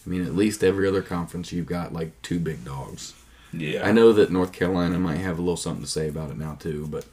I 0.05 0.09
mean, 0.09 0.25
at 0.25 0.35
least 0.35 0.63
every 0.63 0.87
other 0.87 1.01
conference 1.01 1.51
you've 1.51 1.65
got 1.65 1.93
like 1.93 2.21
two 2.21 2.39
big 2.39 2.65
dogs. 2.65 3.13
Yeah, 3.51 3.87
I 3.87 3.91
know 3.91 4.13
that 4.13 4.31
North 4.31 4.51
Carolina 4.51 4.99
might 4.99 5.17
have 5.17 5.37
a 5.37 5.41
little 5.41 5.57
something 5.57 5.83
to 5.83 5.89
say 5.89 6.07
about 6.07 6.31
it 6.31 6.37
now 6.37 6.55
too, 6.55 6.87
but 6.87 7.05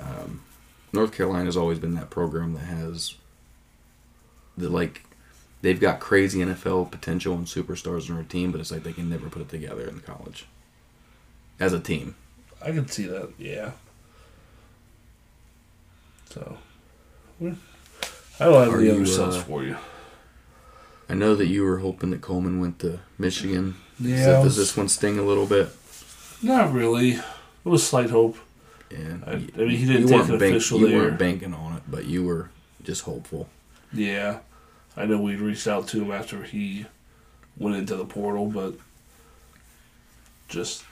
um, 0.00 0.42
North 0.92 1.12
Carolina's 1.12 1.56
always 1.56 1.78
been 1.78 1.94
that 1.94 2.10
program 2.10 2.54
that 2.54 2.60
has 2.60 3.14
the 4.56 4.68
like 4.68 5.02
they've 5.62 5.80
got 5.80 6.00
crazy 6.00 6.40
NFL 6.40 6.90
potential 6.90 7.34
and 7.34 7.46
superstars 7.46 8.08
in 8.08 8.14
their 8.14 8.24
team, 8.24 8.52
but 8.52 8.60
it's 8.60 8.70
like 8.70 8.82
they 8.82 8.92
can 8.92 9.08
never 9.08 9.28
put 9.28 9.42
it 9.42 9.48
together 9.48 9.88
in 9.88 10.00
college 10.00 10.46
as 11.58 11.72
a 11.72 11.80
team. 11.80 12.14
I 12.62 12.70
can 12.70 12.86
see 12.88 13.06
that. 13.06 13.30
Yeah. 13.38 13.72
So, 16.30 16.58
I 17.40 17.54
don't 18.44 18.64
have 18.64 18.72
Are 18.74 18.78
any 18.78 18.86
you, 18.86 18.92
other 18.94 19.06
subs 19.06 19.36
uh, 19.36 19.42
for 19.42 19.62
you. 19.64 19.76
I 21.08 21.14
know 21.14 21.34
that 21.34 21.46
you 21.46 21.62
were 21.64 21.78
hoping 21.78 22.10
that 22.10 22.20
Coleman 22.22 22.60
went 22.60 22.78
to 22.80 23.00
Michigan. 23.18 23.76
Yeah, 24.00 24.24
So 24.24 24.40
I 24.40 24.42
does 24.44 24.56
this 24.56 24.76
one 24.76 24.88
sting 24.88 25.18
a 25.18 25.22
little 25.22 25.46
bit? 25.46 25.68
Not 26.42 26.72
really. 26.72 27.12
It 27.12 27.22
was 27.64 27.86
slight 27.86 28.10
hope. 28.10 28.36
Yeah, 28.90 29.16
I- 29.26 29.32
I 29.32 29.36
mean, 29.36 29.70
he 29.70 29.86
didn't 29.86 30.02
you 30.02 30.08
take 30.08 30.16
weren't 30.18 30.30
an 30.30 30.38
bank- 30.38 30.54
official 30.56 30.80
You 30.80 30.88
there. 30.88 30.98
weren't 30.98 31.18
banking 31.18 31.54
on 31.54 31.76
it, 31.76 31.82
but 31.88 32.04
you 32.06 32.24
were 32.24 32.50
just 32.82 33.02
hopeful. 33.02 33.48
Yeah, 33.92 34.38
I 34.96 35.06
know 35.06 35.18
we'd 35.20 35.40
reached 35.40 35.66
out 35.66 35.88
to 35.88 36.02
him 36.02 36.10
after 36.12 36.42
he 36.42 36.86
went 37.56 37.76
into 37.76 37.96
the 37.96 38.04
portal, 38.04 38.46
but 38.46 38.74
just 40.48 40.84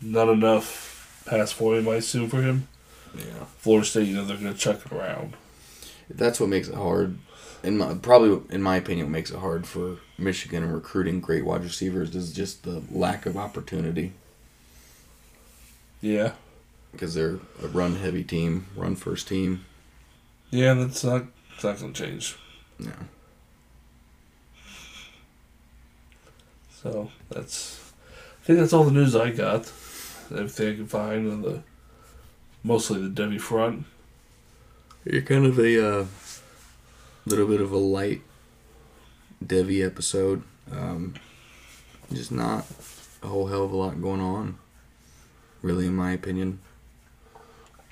not 0.00 0.28
enough 0.28 1.22
pass 1.26 1.52
for 1.52 1.76
him. 1.76 1.88
I 1.88 1.96
assume 1.96 2.28
for 2.28 2.42
him. 2.42 2.68
Yeah. 3.16 3.44
Florida 3.58 3.86
State, 3.86 4.08
you 4.08 4.14
know, 4.16 4.24
they're 4.24 4.36
going 4.36 4.52
to 4.52 4.58
chuck 4.58 4.80
it 4.86 4.92
around. 4.92 5.34
That's 6.10 6.40
what 6.40 6.48
makes 6.48 6.68
it 6.68 6.74
hard. 6.74 7.18
In 7.62 7.76
my, 7.78 7.94
probably, 7.94 8.40
in 8.54 8.62
my 8.62 8.76
opinion, 8.76 9.06
what 9.06 9.12
makes 9.12 9.30
it 9.30 9.38
hard 9.38 9.66
for 9.66 9.98
Michigan 10.16 10.62
in 10.62 10.72
recruiting 10.72 11.20
great 11.20 11.44
wide 11.44 11.64
receivers 11.64 12.14
is 12.14 12.32
just 12.32 12.62
the 12.62 12.82
lack 12.90 13.26
of 13.26 13.36
opportunity 13.36 14.12
Yeah, 16.00 16.32
because 16.92 17.14
they're 17.14 17.38
a 17.62 17.66
run-heavy 17.66 18.22
team, 18.24 18.66
run-first 18.76 19.26
team. 19.28 19.64
yeah, 20.50 20.74
that's 20.74 21.02
not 21.02 21.24
it's 21.54 21.64
not 21.64 21.78
to 21.78 21.92
change. 21.92 22.36
No, 22.78 22.92
So 26.82 27.10
that's, 27.28 27.92
I 28.42 28.46
think 28.46 28.58
that's 28.60 28.72
all 28.72 28.84
the 28.84 28.92
news 28.92 29.16
I 29.16 29.30
got. 29.30 29.66
Everything 30.30 30.72
I 30.72 30.76
can 30.76 30.86
find 30.86 31.30
on 31.30 31.42
the, 31.42 31.62
mostly 32.62 33.00
the 33.00 33.08
Devy 33.22 33.40
front. 33.40 33.84
You're 35.04 35.22
kind 35.22 35.46
of 35.46 35.58
a 35.58 35.88
uh, 35.88 36.06
little 37.24 37.46
bit 37.46 37.60
of 37.60 37.72
a 37.72 37.78
light 37.78 38.22
Devy 39.44 39.84
episode. 39.84 40.42
Um, 40.70 41.14
just 42.12 42.32
not 42.32 42.66
a 43.22 43.28
whole 43.28 43.46
hell 43.46 43.64
of 43.64 43.72
a 43.72 43.76
lot 43.76 44.02
going 44.02 44.20
on, 44.20 44.58
really, 45.62 45.86
in 45.86 45.94
my 45.94 46.12
opinion. 46.12 46.60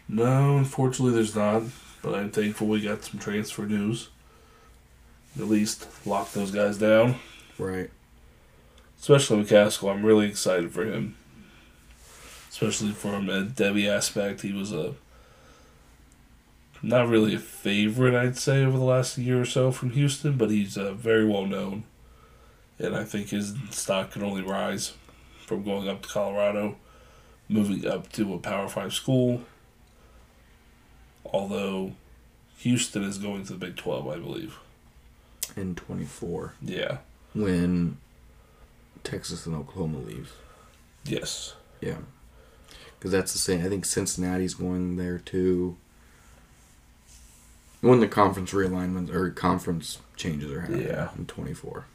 No, 0.09 0.59
unfortunately, 0.59 1.15
there's 1.15 1.35
not. 1.35 1.63
But 2.03 2.15
I'm 2.15 2.31
thankful 2.31 2.69
we 2.69 2.83
got 2.83 3.05
some 3.05 3.19
transfer 3.19 3.67
news. 3.67 4.11
At 5.39 5.49
least 5.49 5.89
lock 6.07 6.33
those 6.33 6.51
guys 6.51 6.79
down. 6.79 7.17
Right. 7.59 7.91
especially 8.99 9.43
McCaskill. 9.43 9.93
I'm 9.93 10.05
really 10.05 10.27
excited 10.27 10.73
for 10.73 10.85
him, 10.85 11.17
especially 12.51 12.93
from 12.93 13.29
a 13.29 13.45
Devy 13.45 13.89
aspect. 13.89 14.43
He 14.43 14.53
was 14.53 14.73
a 14.73 14.95
not 16.83 17.09
really 17.09 17.35
a 17.35 17.39
favorite, 17.39 18.15
I'd 18.15 18.37
say, 18.37 18.65
over 18.65 18.79
the 18.79 18.85
last 18.85 19.19
year 19.19 19.41
or 19.41 19.45
so 19.45 19.73
from 19.73 19.91
Houston, 19.91 20.37
but 20.37 20.51
he's 20.51 20.77
uh, 20.77 20.93
very 20.93 21.25
well 21.25 21.47
known, 21.47 21.85
and 22.79 22.95
I 22.95 23.05
think 23.05 23.31
his 23.31 23.55
stock 23.71 24.13
can 24.13 24.23
only 24.23 24.43
rise 24.43 24.95
from 25.47 25.63
going 25.63 25.89
up 25.89 26.03
to 26.03 26.09
Colorado, 26.09 26.77
moving 27.49 27.87
up 27.87 28.11
to 28.13 28.35
a 28.35 28.39
Power 28.39 28.69
Five 28.69 28.93
school. 28.93 29.43
Although 31.25 31.93
Houston 32.59 33.03
is 33.03 33.19
going 33.19 33.45
to 33.47 33.53
the 33.55 33.59
Big 33.59 33.77
Twelve, 33.77 34.09
I 34.09 34.17
believe. 34.17 34.59
In 35.57 35.75
24. 35.75 36.55
Yeah. 36.61 36.99
When 37.35 37.99
Texas 39.05 39.47
and 39.47 39.55
Oklahoma 39.55 39.99
leaves. 39.99 40.33
Yes. 41.05 41.55
Yeah. 41.81 41.99
Because 42.99 43.13
that's 43.13 43.33
the 43.33 43.39
same. 43.39 43.65
I 43.65 43.69
think 43.69 43.85
Cincinnati's 43.85 44.55
going 44.55 44.97
there 44.97 45.19
too. 45.19 45.77
When 47.81 48.01
the 48.01 48.09
conference 48.09 48.53
realignments 48.53 49.13
or 49.13 49.31
conference 49.31 49.99
changes 50.17 50.51
are 50.51 50.63
happening 50.63 50.87
Yeah. 50.87 51.11
in 51.17 51.27
24. 51.27 51.87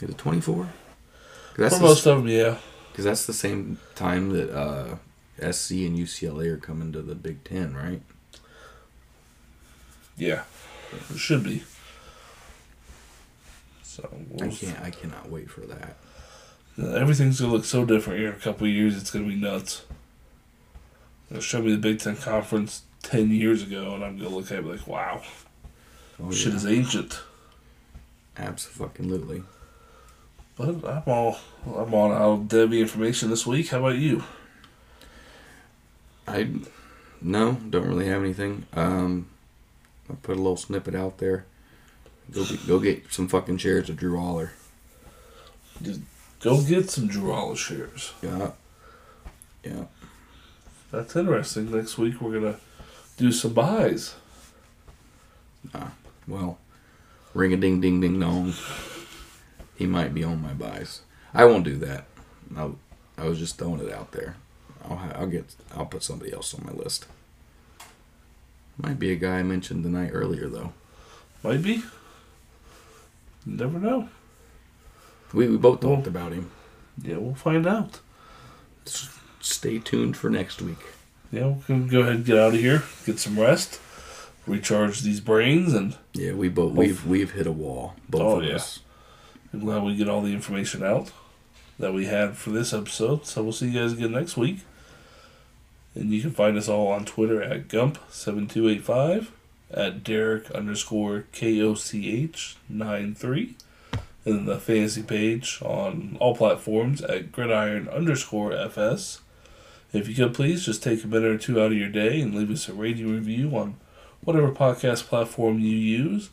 Is 0.00 0.10
it 0.10 0.18
24? 0.18 0.64
For 0.64 0.70
Because 1.56 1.80
most 1.80 2.06
of 2.06 2.18
them, 2.18 2.28
yeah. 2.28 2.58
Because 2.92 3.04
that's 3.04 3.26
the 3.26 3.32
same 3.32 3.78
time 3.94 4.30
that 4.30 4.50
uh, 4.56 4.96
SC 5.52 5.72
and 5.72 5.98
UCLA 5.98 6.46
are 6.52 6.56
coming 6.56 6.92
to 6.92 7.02
the 7.02 7.14
Big 7.14 7.42
Ten, 7.44 7.74
right? 7.74 8.00
Yeah, 10.16 10.42
it 11.12 11.18
should 11.18 11.44
be. 11.44 11.62
So 13.82 14.08
I 14.12 14.16
we'll, 14.44 14.50
can't. 14.50 14.80
I 14.80 14.90
cannot 14.90 15.30
wait 15.30 15.50
for 15.50 15.60
that. 15.62 15.96
everything's 16.78 17.40
gonna 17.40 17.52
look 17.52 17.64
so 17.64 17.84
different 17.84 18.18
here 18.20 18.28
in 18.30 18.34
a 18.34 18.38
couple 18.38 18.66
of 18.66 18.72
years. 18.72 18.96
It's 18.96 19.10
gonna 19.10 19.26
be 19.26 19.34
nuts. 19.36 19.82
They'll 21.30 21.40
show 21.40 21.60
me 21.62 21.70
the 21.72 21.78
Big 21.78 22.00
Ten 22.00 22.16
conference 22.16 22.82
ten 23.02 23.30
years 23.30 23.62
ago, 23.62 23.94
and 23.94 24.04
I'm 24.04 24.16
gonna 24.18 24.30
look 24.30 24.50
at 24.50 24.58
it 24.58 24.66
like, 24.66 24.86
wow, 24.86 25.22
Oh, 26.20 26.30
shit 26.32 26.48
yeah. 26.48 26.56
is 26.56 26.66
ancient. 26.66 27.20
Absolutely. 28.36 29.42
But 30.56 30.68
I'm 30.84 31.02
all 31.06 31.38
I'm 31.66 31.94
on 31.94 32.10
out 32.12 32.48
Devy 32.48 32.80
information 32.80 33.30
this 33.30 33.46
week. 33.46 33.68
How 33.68 33.78
about 33.78 33.96
you? 33.96 34.24
I 36.26 36.50
no, 37.22 37.52
don't 37.70 37.86
really 37.88 38.06
have 38.08 38.22
anything. 38.22 38.66
Um, 38.74 39.28
I 40.10 40.14
put 40.14 40.34
a 40.36 40.40
little 40.40 40.56
snippet 40.56 40.94
out 40.94 41.18
there. 41.18 41.46
Go 42.32 42.44
get, 42.44 42.66
go 42.66 42.78
get 42.78 43.12
some 43.12 43.28
fucking 43.28 43.58
shares 43.58 43.88
of 43.88 43.96
Drew 43.96 44.16
Allar. 44.16 44.50
Go 46.40 46.62
get 46.62 46.90
some 46.90 47.06
Drew 47.08 47.30
Allar 47.30 47.56
shares. 47.56 48.12
Yeah, 48.22 48.50
yeah. 49.64 49.84
That's 50.90 51.16
interesting. 51.16 51.70
Next 51.70 51.96
week 51.98 52.20
we're 52.20 52.40
gonna 52.40 52.56
do 53.18 53.32
some 53.32 53.52
buys. 53.52 54.14
Ah, 55.74 55.92
well, 56.26 56.58
ring 57.34 57.52
a 57.52 57.56
ding 57.56 57.80
ding 57.80 58.00
ding 58.00 58.18
dong. 58.18 58.54
He 59.76 59.86
might 59.86 60.14
be 60.14 60.24
on 60.24 60.40
my 60.40 60.54
buys. 60.54 61.02
I 61.34 61.44
won't 61.44 61.64
do 61.64 61.76
that. 61.76 62.06
I 62.56 62.70
I 63.18 63.24
was 63.24 63.38
just 63.38 63.58
throwing 63.58 63.80
it 63.80 63.92
out 63.92 64.12
there. 64.12 64.36
I'll 64.88 64.96
ha- 64.96 65.12
I'll 65.16 65.26
get 65.26 65.54
I'll 65.76 65.86
put 65.86 66.02
somebody 66.02 66.32
else 66.32 66.54
on 66.54 66.64
my 66.64 66.72
list. 66.72 67.06
Might 68.80 68.98
be 68.98 69.10
a 69.12 69.16
guy 69.16 69.38
I 69.40 69.42
mentioned 69.42 69.84
the 69.84 69.88
night 69.90 70.10
earlier 70.12 70.48
though. 70.48 70.72
Might 71.42 71.62
be. 71.62 71.82
You 73.44 73.56
never 73.56 73.78
know. 73.78 74.08
We 75.32 75.48
we 75.48 75.56
both 75.56 75.80
talked 75.80 76.06
about 76.06 76.32
him. 76.32 76.50
Yeah, 77.02 77.16
we'll 77.16 77.34
find 77.34 77.66
out. 77.66 78.00
Stay 79.40 79.78
tuned 79.78 80.16
for 80.16 80.30
next 80.30 80.62
week. 80.62 80.78
Yeah, 81.30 81.48
we 81.48 81.62
can 81.64 81.86
go 81.88 82.00
ahead 82.00 82.14
and 82.16 82.24
get 82.24 82.38
out 82.38 82.54
of 82.54 82.60
here, 82.60 82.82
get 83.04 83.18
some 83.18 83.38
rest, 83.38 83.78
recharge 84.46 85.00
these 85.00 85.20
brains, 85.20 85.74
and 85.74 85.94
Yeah, 86.14 86.32
we 86.32 86.48
both 86.48 86.72
we've 86.72 87.04
we've 87.06 87.32
hit 87.32 87.46
a 87.46 87.52
wall. 87.52 87.94
Both 88.08 88.20
Oh, 88.22 88.40
of 88.40 88.44
yeah. 88.46 88.54
us. 88.54 88.80
I'm 89.52 89.60
glad 89.60 89.82
we 89.82 89.94
get 89.96 90.08
all 90.08 90.22
the 90.22 90.32
information 90.32 90.82
out 90.82 91.10
that 91.78 91.92
we 91.94 92.06
had 92.06 92.36
for 92.36 92.50
this 92.50 92.72
episode. 92.72 93.26
So 93.26 93.42
we'll 93.42 93.52
see 93.52 93.68
you 93.68 93.78
guys 93.80 93.92
again 93.92 94.12
next 94.12 94.36
week. 94.36 94.60
And 95.94 96.10
you 96.12 96.20
can 96.20 96.30
find 96.32 96.56
us 96.56 96.68
all 96.68 96.88
on 96.88 97.04
Twitter 97.04 97.42
at 97.42 97.68
Gump7285, 97.68 99.28
at 99.72 100.02
Derrik 100.04 100.52
underscore 100.54 101.24
KOCH93, 101.32 103.54
and 104.24 104.46
the 104.48 104.58
fantasy 104.58 105.02
page 105.02 105.58
on 105.62 106.16
all 106.20 106.36
platforms 106.36 107.00
at 107.02 107.32
Gridiron 107.32 107.88
underscore 107.88 108.52
FS. 108.52 109.20
If 109.92 110.08
you 110.08 110.14
could 110.14 110.34
please 110.34 110.64
just 110.66 110.82
take 110.82 111.02
a 111.04 111.06
minute 111.06 111.30
or 111.30 111.38
two 111.38 111.60
out 111.60 111.72
of 111.72 111.78
your 111.78 111.88
day 111.88 112.20
and 112.20 112.34
leave 112.34 112.50
us 112.50 112.68
a 112.68 112.74
rating 112.74 113.10
review 113.12 113.56
on 113.56 113.76
whatever 114.22 114.50
podcast 114.52 115.04
platform 115.06 115.58
you 115.60 115.76
use. 115.76 116.30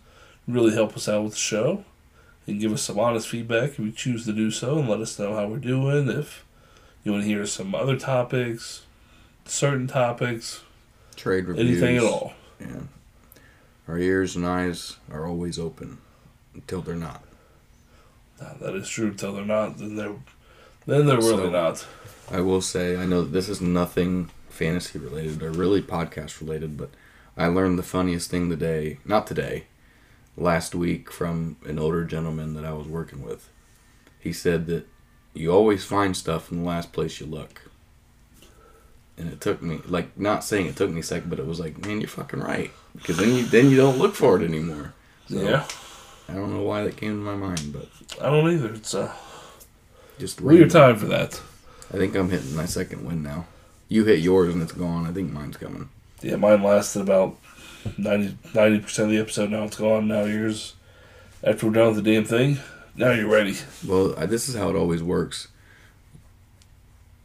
Really 0.47 0.73
help 0.73 0.95
us 0.95 1.07
out 1.09 1.23
with 1.23 1.33
the 1.33 1.39
show 1.39 1.85
and 2.45 2.59
give 2.59 2.71
us 2.73 2.83
some 2.83 2.99
honest 2.99 3.27
feedback 3.27 3.71
if 3.71 3.79
you 3.79 3.91
choose 3.91 4.25
to 4.25 4.33
do 4.33 4.51
so 4.51 4.77
and 4.79 4.89
let 4.89 4.99
us 4.99 5.17
know 5.17 5.35
how 5.35 5.47
we're 5.47 5.57
doing. 5.57 6.09
If 6.09 6.45
you 7.03 7.11
want 7.13 7.23
to 7.23 7.29
hear 7.29 7.45
some 7.45 7.73
other 7.73 7.97
topics, 7.97 8.83
certain 9.45 9.87
topics, 9.87 10.61
Trade 11.15 11.45
reviews. 11.45 11.81
anything 11.81 11.97
at 11.97 12.03
all. 12.03 12.33
Yeah. 12.59 12.81
Our 13.87 13.97
ears 13.97 14.35
and 14.35 14.45
eyes 14.45 14.97
are 15.09 15.25
always 15.25 15.57
open 15.57 15.99
until 16.53 16.81
they're 16.81 16.95
not. 16.95 17.23
Nah, 18.41 18.53
that 18.59 18.75
is 18.75 18.89
true. 18.89 19.07
Until 19.07 19.33
they're 19.33 19.45
not, 19.45 19.77
then 19.77 19.95
they're 19.95 20.15
then 20.87 21.05
they're 21.05 21.17
really 21.17 21.43
So- 21.45 21.49
not. 21.49 21.85
I 22.31 22.41
will 22.41 22.61
say, 22.61 22.97
I 22.97 23.05
know 23.05 23.23
this 23.23 23.47
is 23.49 23.61
nothing 23.61 24.31
fantasy 24.49 24.97
related 24.97 25.43
or 25.43 25.51
really 25.51 25.81
podcast 25.81 26.41
related, 26.41 26.75
but 26.75 26.89
I 27.37 27.47
learned 27.47 27.77
the 27.77 27.83
funniest 27.83 28.31
thing 28.31 28.49
today, 28.49 28.97
not 29.05 29.27
today, 29.27 29.65
last 30.35 30.73
week 30.73 31.11
from 31.11 31.57
an 31.65 31.77
older 31.77 32.03
gentleman 32.03 32.55
that 32.55 32.65
I 32.65 32.73
was 32.73 32.87
working 32.87 33.21
with. 33.23 33.47
He 34.19 34.33
said 34.33 34.65
that 34.67 34.87
you 35.35 35.51
always 35.51 35.85
find 35.85 36.17
stuff 36.17 36.51
in 36.51 36.63
the 36.63 36.67
last 36.67 36.91
place 36.93 37.19
you 37.19 37.27
look. 37.27 37.61
And 39.17 39.31
it 39.31 39.39
took 39.39 39.61
me, 39.61 39.81
like, 39.85 40.17
not 40.17 40.43
saying 40.43 40.65
it 40.65 40.75
took 40.75 40.89
me 40.89 41.01
a 41.01 41.03
second, 41.03 41.29
but 41.29 41.39
it 41.39 41.45
was 41.45 41.59
like, 41.59 41.77
man, 41.85 42.01
you're 42.01 42.07
fucking 42.09 42.39
right. 42.39 42.71
Because 42.95 43.17
then 43.17 43.33
you, 43.35 43.45
then 43.45 43.69
you 43.69 43.77
don't 43.77 43.97
look 43.99 44.15
for 44.15 44.41
it 44.41 44.43
anymore. 44.43 44.93
So, 45.29 45.41
yeah, 45.41 45.65
I 46.27 46.33
don't 46.33 46.51
know 46.53 46.63
why 46.63 46.83
that 46.83 46.97
came 46.97 47.11
to 47.11 47.23
my 47.23 47.35
mind, 47.35 47.71
but 47.71 47.87
I 48.21 48.29
don't 48.31 48.49
either. 48.51 48.73
It's 48.73 48.93
a 48.93 49.13
just 50.19 50.41
weird 50.41 50.73
random. 50.73 50.81
time 50.81 50.95
for 50.97 51.05
that. 51.07 51.41
I 51.93 51.97
think 51.97 52.15
I'm 52.15 52.29
hitting 52.29 52.55
my 52.55 52.65
second 52.65 53.05
win 53.05 53.23
now. 53.23 53.45
You 53.87 54.05
hit 54.05 54.19
yours 54.19 54.53
and 54.53 54.63
it's 54.63 54.71
gone. 54.71 55.05
I 55.05 55.11
think 55.11 55.31
mine's 55.31 55.57
coming. 55.57 55.89
Yeah, 56.21 56.37
mine 56.37 56.63
lasted 56.63 57.01
about 57.01 57.37
90 57.97 58.35
percent 58.79 59.05
of 59.05 59.09
the 59.11 59.19
episode. 59.19 59.51
Now 59.51 59.63
it's 59.63 59.77
gone. 59.77 60.07
Now 60.07 60.23
yours. 60.23 60.73
After 61.43 61.67
we're 61.67 61.73
done 61.73 61.93
with 61.93 62.03
the 62.03 62.11
damn 62.13 62.25
thing, 62.25 62.57
now 62.95 63.11
you're 63.11 63.29
ready. 63.29 63.55
Well, 63.87 64.17
I, 64.17 64.25
this 64.25 64.49
is 64.49 64.55
how 64.55 64.69
it 64.69 64.75
always 64.75 65.03
works. 65.03 65.49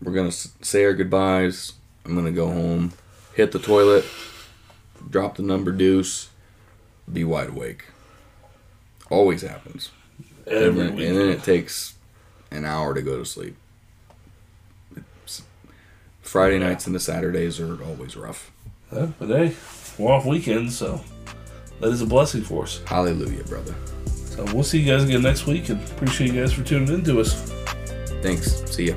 We're 0.03 0.13
gonna 0.13 0.33
say 0.33 0.85
our 0.85 0.93
goodbyes. 0.93 1.73
I'm 2.05 2.15
gonna 2.15 2.33
go 2.33 2.49
home, 2.49 2.93
hit 3.35 3.53
the 3.53 3.59
toilet, 3.59 4.05
drop 5.09 5.37
the 5.37 5.43
number 5.43 5.73
deuce, 5.73 6.29
be 7.11 7.25
wide 7.25 7.51
awake. 7.51 7.87
Always 9.11 9.43
happens. 9.43 9.91
Every 10.47 10.69
and, 10.69 10.79
then, 10.79 10.97
week. 10.97 11.09
and 11.09 11.17
then 11.17 11.29
it 11.29 11.43
takes 11.43 11.95
an 12.51 12.65
hour 12.65 12.95
to 12.95 13.03
go 13.03 13.19
to 13.19 13.25
sleep. 13.25 13.57
It's- 14.93 15.43
Friday 16.23 16.59
nights 16.59 16.87
and 16.87 16.95
the 16.95 17.01
Saturdays 17.01 17.61
are 17.61 17.83
always 17.85 18.17
rough. 18.17 18.51
Yeah, 18.93 19.07
but 19.19 19.29
hey, 19.29 19.55
we're 19.99 20.13
off 20.13 20.25
weekends, 20.27 20.77
so 20.77 21.01
that 21.81 21.89
is 21.91 22.01
a 22.03 22.07
blessing 22.07 22.43
for 22.43 22.65
us. 22.65 22.81
Hallelujah, 22.87 23.45
brother. 23.45 23.75
So 24.07 24.45
we'll 24.55 24.65
see 24.65 24.79
you 24.81 24.93
guys 24.93 25.05
again 25.05 25.23
next 25.23 25.47
week 25.47 25.69
and 25.69 25.83
appreciate 25.91 26.33
you 26.33 26.41
guys 26.41 26.53
for 26.53 26.63
tuning 26.65 26.93
in 26.93 27.05
to 27.05 27.21
us. 27.21 27.35
Thanks. 28.23 28.63
See 28.71 28.89
ya. 28.89 28.95